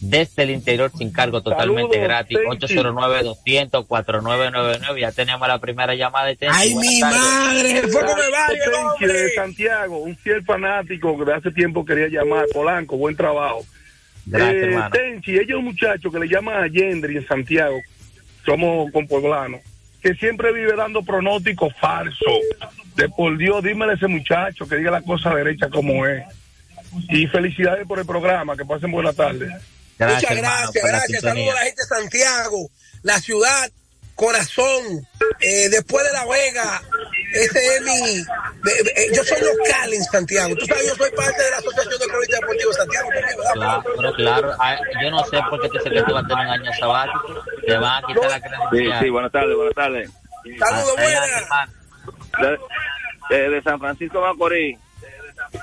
[0.00, 2.74] desde el interior sin cargo totalmente Saludos, gratis Tenchi.
[2.76, 6.54] 809-200-4999 ya tenemos la primera llamada de Tenchi.
[6.56, 7.20] Ay, Buenas mi tardes.
[7.20, 8.16] madre, fue Varia,
[8.64, 9.30] el Tenchi, de.
[9.34, 12.46] Santiago, un fiel fanático que de hace tiempo quería llamar.
[12.52, 13.64] Polanco, buen trabajo.
[14.26, 14.90] Gracias, Eh, hermano.
[14.90, 17.76] Tenchi, ella es un muchacho que le llama a Yendri en Santiago,
[18.44, 19.60] somos con pueblanos,
[20.04, 22.40] que siempre vive dando pronósticos falsos.
[22.94, 26.22] De por Dios, dímele a ese muchacho que diga la cosa derecha como es.
[27.08, 29.46] Y felicidades por el programa, que pasen buena tarde.
[29.98, 31.22] Muchas gracias, gracias.
[31.22, 32.70] Saludos a la gente de Santiago,
[33.02, 33.70] la ciudad,
[34.14, 35.06] corazón,
[35.40, 36.82] eh, después de La Vega.
[37.32, 38.14] Ese es mi.
[38.62, 40.54] de- de- eh, yo soy local en Santiago.
[40.56, 43.08] Tú sabes, yo soy parte de la Asociación de Cronistas Deportivos de Santiago.
[43.54, 46.28] Claro, pero claro, ah, yo no sé por qué te dice que tú vas a
[46.28, 47.44] tener un año sabático.
[47.66, 49.00] Te van a quitar la Sí, credencial.
[49.02, 50.10] sí, buenas tardes, buenas tardes.
[50.58, 51.72] Saludos, hermano.
[53.30, 54.78] De, de- de San Francisco Macorís.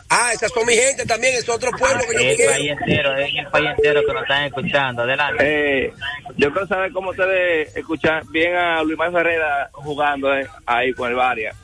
[0.10, 2.52] Ah, esas son mi gente también, es otro pueblo que yo El quiero.
[2.52, 5.02] país entero, es el país entero que nos están escuchando.
[5.04, 5.86] Adelante.
[5.86, 5.94] Eh,
[6.38, 11.10] yo quiero saber cómo ustedes escuchan bien a Luis Manuel Ferreira jugando eh, ahí con
[11.10, 11.56] el Varia.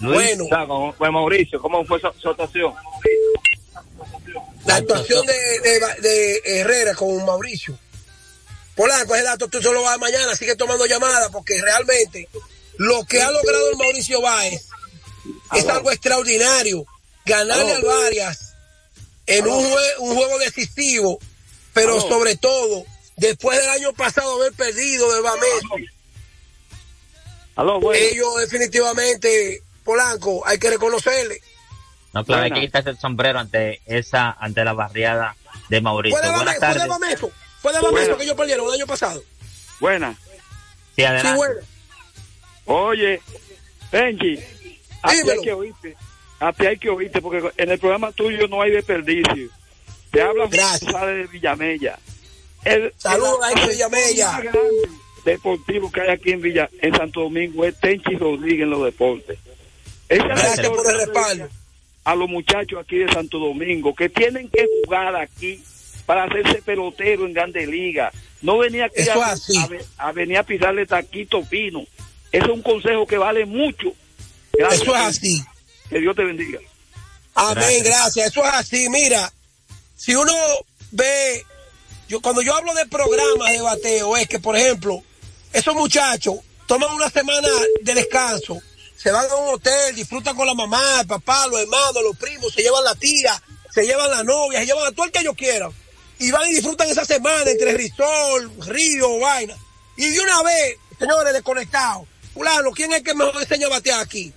[0.00, 0.44] Bueno.
[0.44, 2.74] O sea, con, con Mauricio, ¿cómo fue su, su actuación?
[4.66, 7.76] La actuación de, de, de Herrera con Mauricio.
[8.74, 12.28] Polanco, ese dato tú se lo vas mañana, sigue tomando llamadas porque realmente
[12.78, 14.66] lo que ha logrado el Mauricio Báez
[15.54, 16.84] es algo extraordinario.
[17.24, 18.54] Ganarle al Varias
[19.26, 21.18] en un, jue- un juego decisivo,
[21.72, 22.08] pero Aló.
[22.08, 22.84] sobre todo
[23.16, 25.20] después del año pasado haber perdido de
[27.80, 28.00] bueno.
[28.02, 31.40] Ellos definitivamente, Polanco, hay que reconocerle.
[32.12, 35.36] No, claro, hay que quitarse el sombrero ante esa, ante la barriada
[35.68, 36.18] de Mauricio.
[36.18, 39.22] Fue de Buenas fue de de que ellos perdieron el año pasado.
[39.80, 40.16] Buena.
[40.96, 41.30] Sí, adelante.
[41.30, 41.60] Sí, bueno.
[42.64, 43.20] Oye,
[43.90, 44.38] Benji,
[45.02, 45.96] a ti hay que oírte.
[46.40, 49.48] A ti hay que oírte porque en el programa tuyo no hay desperdicio.
[50.10, 51.98] Te hablan de Villamella.
[52.64, 54.40] El, Saludos a Villamella.
[54.40, 54.60] grande
[55.24, 59.38] deportivo que hay aquí en Villa, en Santo Domingo es Tenchi Rodríguez en los deportes.
[60.08, 61.48] Esa es la Gracias por el respaldo.
[62.04, 65.62] a los muchachos aquí de Santo Domingo que tienen que jugar aquí
[66.06, 68.12] para hacerse pelotero en Grandes Ligas.
[68.42, 69.56] No venía aquí a, es
[69.98, 71.84] a a venir a pisarle taquito fino.
[72.32, 73.92] Eso es un consejo que vale mucho.
[74.52, 74.82] Gracias.
[74.82, 75.44] Eso es así.
[75.88, 76.58] Que Dios te bendiga.
[77.34, 78.28] Amén, gracias.
[78.28, 78.88] Eso es así.
[78.88, 79.32] Mira,
[79.96, 80.32] si uno
[80.90, 81.44] ve,
[82.08, 85.02] yo cuando yo hablo de programas de bateo, es que, por ejemplo,
[85.52, 86.36] esos muchachos
[86.66, 87.48] toman una semana
[87.82, 88.60] de descanso,
[88.96, 92.52] se van a un hotel, disfrutan con la mamá, el papá, los hermanos, los primos,
[92.52, 93.42] se llevan la tía,
[93.72, 95.70] se llevan la novia, se llevan a todo el que ellos quieran.
[96.18, 99.56] Y van y disfrutan esa semana entre Risol, Río, vaina.
[99.96, 102.06] Y de una vez, señores, desconectados.
[102.32, 104.32] Fulano, ¿quién es el que mejor enseña a batear aquí?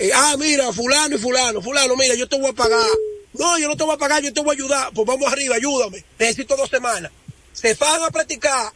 [0.00, 2.86] Eh, ah, mira, fulano y fulano, fulano, mira, yo te voy a pagar.
[3.34, 4.92] No, yo no te voy a pagar, yo te voy a ayudar.
[4.94, 6.02] Pues vamos arriba, ayúdame.
[6.18, 7.12] Necesito dos semanas.
[7.52, 8.72] Se fajan a practicar.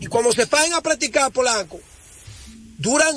[0.00, 1.78] Y cuando se fajan a practicar, Polanco,
[2.78, 3.14] duran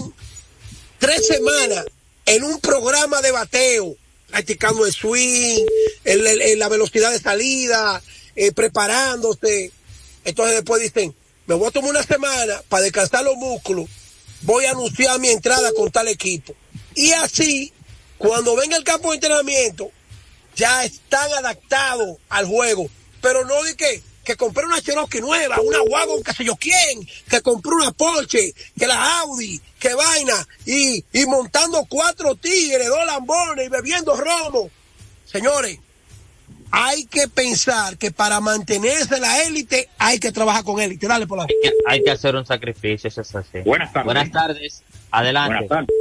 [0.99, 1.85] tres semanas
[2.25, 3.95] en un programa de bateo,
[4.29, 5.65] practicando el swing,
[6.03, 8.01] el- la velocidad de salida,
[8.35, 9.71] eh, preparándose.
[10.23, 11.15] Entonces después dicen,
[11.47, 13.89] me voy a tomar una semana para descansar los músculos,
[14.43, 16.53] voy a anunciar mi entrada con tal equipo.
[16.99, 17.71] Y así,
[18.17, 19.89] cuando venga el campo de entrenamiento,
[20.53, 22.89] ya están adaptados al juego.
[23.21, 27.07] Pero no de que, que compré una Cherokee nueva, una Wagon, que sé yo quién,
[27.29, 33.05] que compré una Porsche, que la Audi, que vaina, y, y montando cuatro tigres, dos
[33.05, 34.69] lambones y bebiendo romo.
[35.23, 35.79] Señores,
[36.69, 41.07] hay que pensar que para mantenerse en la élite hay que trabajar con élite.
[41.07, 41.47] Dale, por la
[41.87, 43.59] Hay que hacer un sacrificio, eso es así.
[43.63, 44.05] Buenas tardes.
[44.05, 44.83] Buenas tardes.
[45.11, 45.65] Adelante.
[45.65, 45.95] Buenas tardes.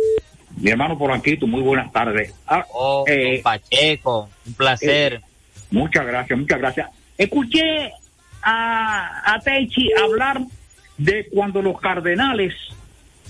[0.61, 2.35] Mi hermano Polanquito, muy buenas tardes.
[2.47, 5.15] Ah, Oh, eh, Pacheco, un placer.
[5.15, 5.21] eh,
[5.71, 6.91] muchas gracias, muchas gracias.
[7.17, 7.93] Escuché
[8.43, 10.41] a, a Teichi hablar
[10.97, 12.55] de cuando los Cardenales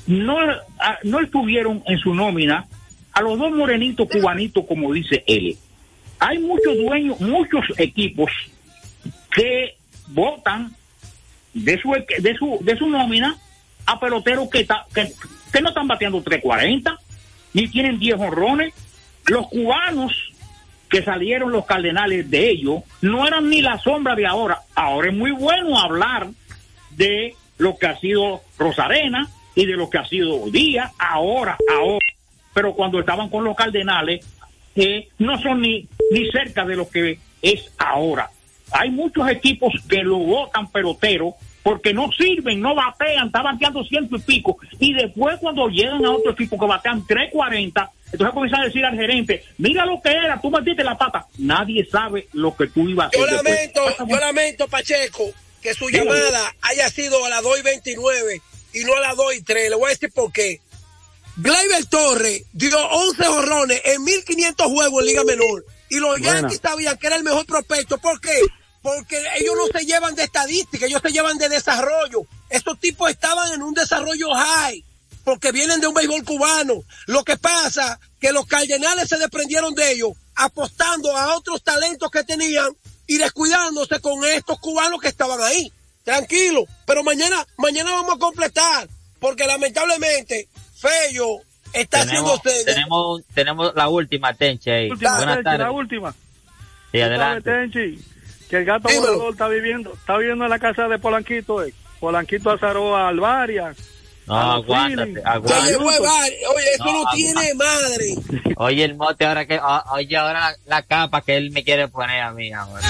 [0.07, 2.67] no, a- no estuvieron en su nómina
[3.13, 5.57] a los dos morenitos cubanitos, como dice él.
[6.21, 8.31] Hay muchos dueños, muchos equipos
[9.35, 9.77] que
[10.09, 10.75] votan
[11.53, 13.37] de su, de su, de su nómina
[13.87, 15.11] a peloteros que, ta- que,
[15.53, 16.97] que no están bateando 340,
[17.55, 18.75] ni tienen 10 honrones.
[19.27, 20.13] Los cubanos
[20.89, 24.61] que salieron los cardenales de ellos no eran ni la sombra de ahora.
[24.75, 26.29] Ahora es muy bueno hablar
[26.91, 32.07] de lo que ha sido Rosarena y de lo que ha sido Díaz, ahora, ahora.
[32.55, 34.25] Pero cuando estaban con los cardenales,
[34.75, 38.31] eh, no son ni, ni cerca de lo que es ahora.
[38.73, 41.35] Hay muchos equipos que lo votan pelotero
[41.69, 44.57] porque no sirven, no batean, está bateando ciento y pico.
[44.79, 48.97] Y después cuando llegan a otro equipo que batean 340, entonces comienzan a decir al
[48.97, 51.27] gerente, mira lo que era, tú metiste la pata.
[51.37, 53.21] Nadie sabe lo que tú ibas a hacer.
[53.21, 53.55] Yo después.
[53.55, 56.09] lamento, yo lamento, Pacheco, que su Dígame.
[56.11, 58.43] llamada haya sido a las 2 y 29
[58.73, 59.69] y no a las 2 y 3.
[59.69, 60.63] Le voy a decir por qué.
[61.37, 66.19] Gleyber Torres dio 11 jorrones en 1500 juegos en Liga Menor Y los.
[66.19, 67.99] Yankees sabían que era el mejor prospecto.
[67.99, 68.41] ¿Por qué?
[68.97, 72.23] Porque ellos no se llevan de estadística, ellos se llevan de desarrollo.
[72.49, 74.83] Estos tipos estaban en un desarrollo high,
[75.25, 76.83] porque vienen de un béisbol cubano.
[77.07, 82.25] Lo que pasa que los Cardenales se desprendieron de ellos, apostando a otros talentos que
[82.25, 82.71] tenían
[83.07, 85.71] y descuidándose con estos cubanos que estaban ahí.
[86.03, 88.89] Tranquilo, pero mañana, mañana vamos a completar,
[89.21, 91.41] porque lamentablemente Fello
[91.75, 94.89] está Tenemos, haciendo tenemos, tenemos la última, Tenche.
[94.89, 95.59] Buenas Tenchi, tardes.
[95.61, 96.15] la última.
[96.91, 97.51] Sí, adelante.
[97.51, 98.03] Tenchi,
[98.49, 99.13] que el gato Dímelo.
[99.13, 101.73] volador está viviendo, está viviendo en la casa de Polanquito, eh.
[102.01, 103.75] Polanquito azaró a Alvaria.
[104.27, 105.71] No, a aguántate, aguántate.
[105.71, 106.51] llevó a varios.
[106.55, 108.15] Oye, eso No, tiene madre.
[108.57, 111.89] Oye, el mote ahora que, o- oye, ahora la, la capa que él me quiere
[111.89, 112.87] poner a mí ahora.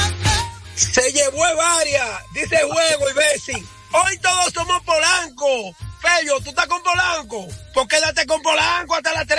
[0.75, 2.09] Se llevó a varias.
[2.35, 3.53] Dice juego y Bessi.
[3.93, 5.75] Hoy todos somos Polanco.
[6.01, 7.47] Fello, ¿tú estás con Polanco?
[7.75, 9.39] Pues quédate con Polanco hasta las 3.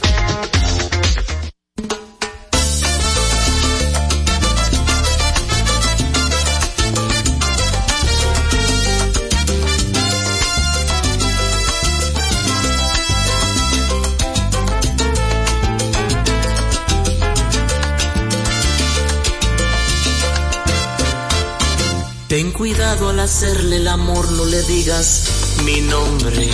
[22.41, 25.25] Ten cuidado al hacerle el amor, no le digas
[25.63, 26.49] mi nombre.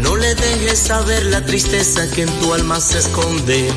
[0.00, 3.72] No le dejes saber la tristeza que en tu alma se esconde.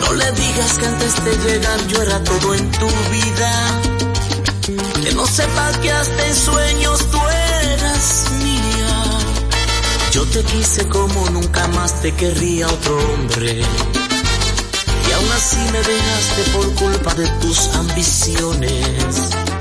[0.00, 3.80] No le digas que antes de llegar yo era todo en tu vida.
[5.00, 7.20] Que no sepa que hasta en sueños tú
[7.70, 9.04] eras mía.
[10.10, 13.60] Yo te quise como nunca más te querría otro hombre.
[15.08, 19.53] Y aún así me dejaste por culpa de tus ambiciones.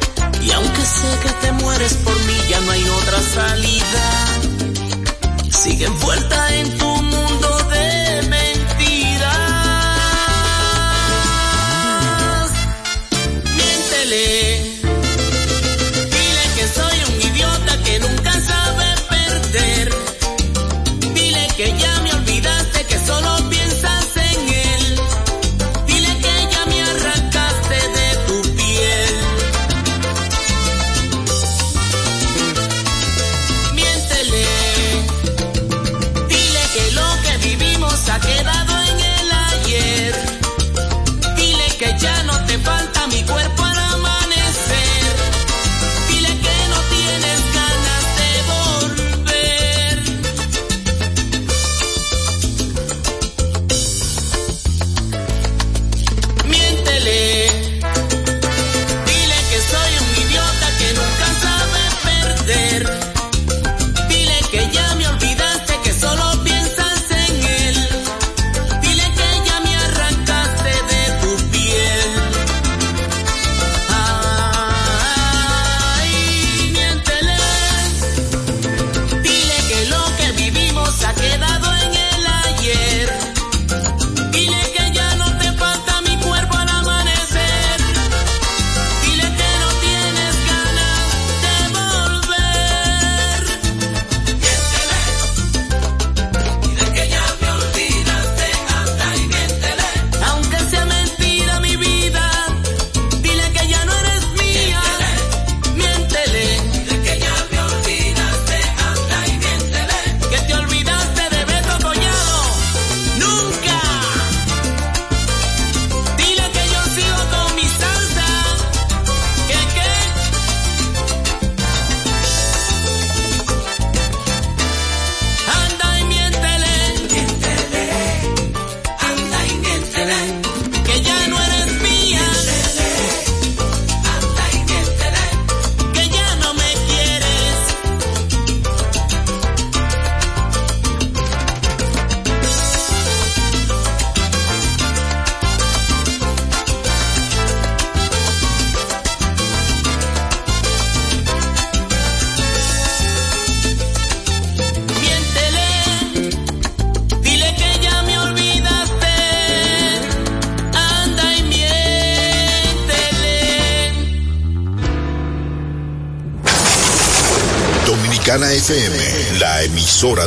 [0.46, 4.04] Y aunque sé que te mueres por mí, ya no hay otra salida.
[5.50, 6.93] Sigue envuelta en tu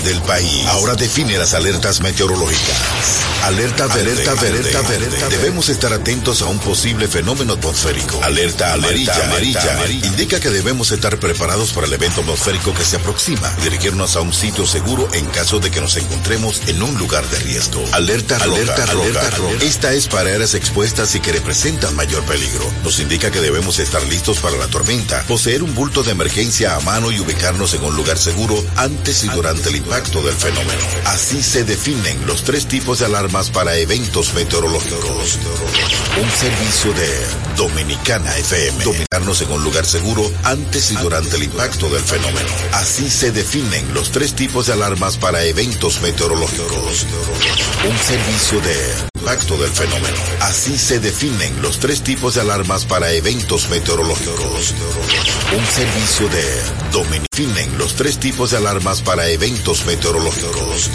[0.06, 0.64] del país.
[0.68, 2.76] Ahora define las alertas meteorológicas.
[3.42, 5.36] Alerta verde, alerta verde, alerta verde.
[5.36, 8.22] Debemos estar atentos a un posible fenómeno atmosférico.
[8.22, 10.06] Alerta amarilla, amarilla, amarilla.
[10.06, 13.52] Indica que debemos estar preparados para el evento atmosférico que se aproxima.
[13.62, 17.40] Dirigirnos a un sitio seguro en caso de que nos encontremos en un lugar de
[17.40, 17.84] riesgo.
[17.92, 19.56] Alerta, alerta, alerta, roja.
[19.60, 22.64] Esta es para áreas expuestas y que representan mayor peligro.
[22.84, 26.80] Nos indica que debemos estar listos para la tormenta, poseer un bulto de emergencia a
[26.80, 30.82] mano y ubicarnos en un lugar seguro antes y durante el impacto del fenómeno.
[31.06, 35.38] Así se definen los tres tipos de alarmas para eventos meteorológicos.
[36.22, 38.86] Un servicio de Dominicana FM.
[38.86, 42.48] Ubicarnos en un lugar seguro antes y durante el impacto del fenómeno.
[42.72, 47.06] Así se definen los tres tipos de alarmas para eventos meteorológicos.
[47.88, 48.76] Un servicio de
[49.18, 50.16] impacto del fenómeno.
[50.40, 54.74] Así se definen los tres tipos de alarmas para eventos meteorológicos.
[55.56, 57.36] Un servicio de Dominican
[57.76, 60.90] los tres tipos de alarmas para eventos meteorológicos.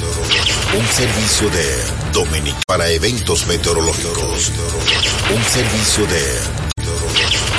[0.73, 1.83] Un servicio de
[2.13, 4.51] Dominic para eventos meteorológicos.
[5.35, 6.50] Un servicio de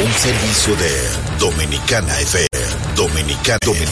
[0.00, 0.90] un servicio de
[1.38, 2.48] Dominicana FM.
[2.96, 3.82] Dominicana Dominicana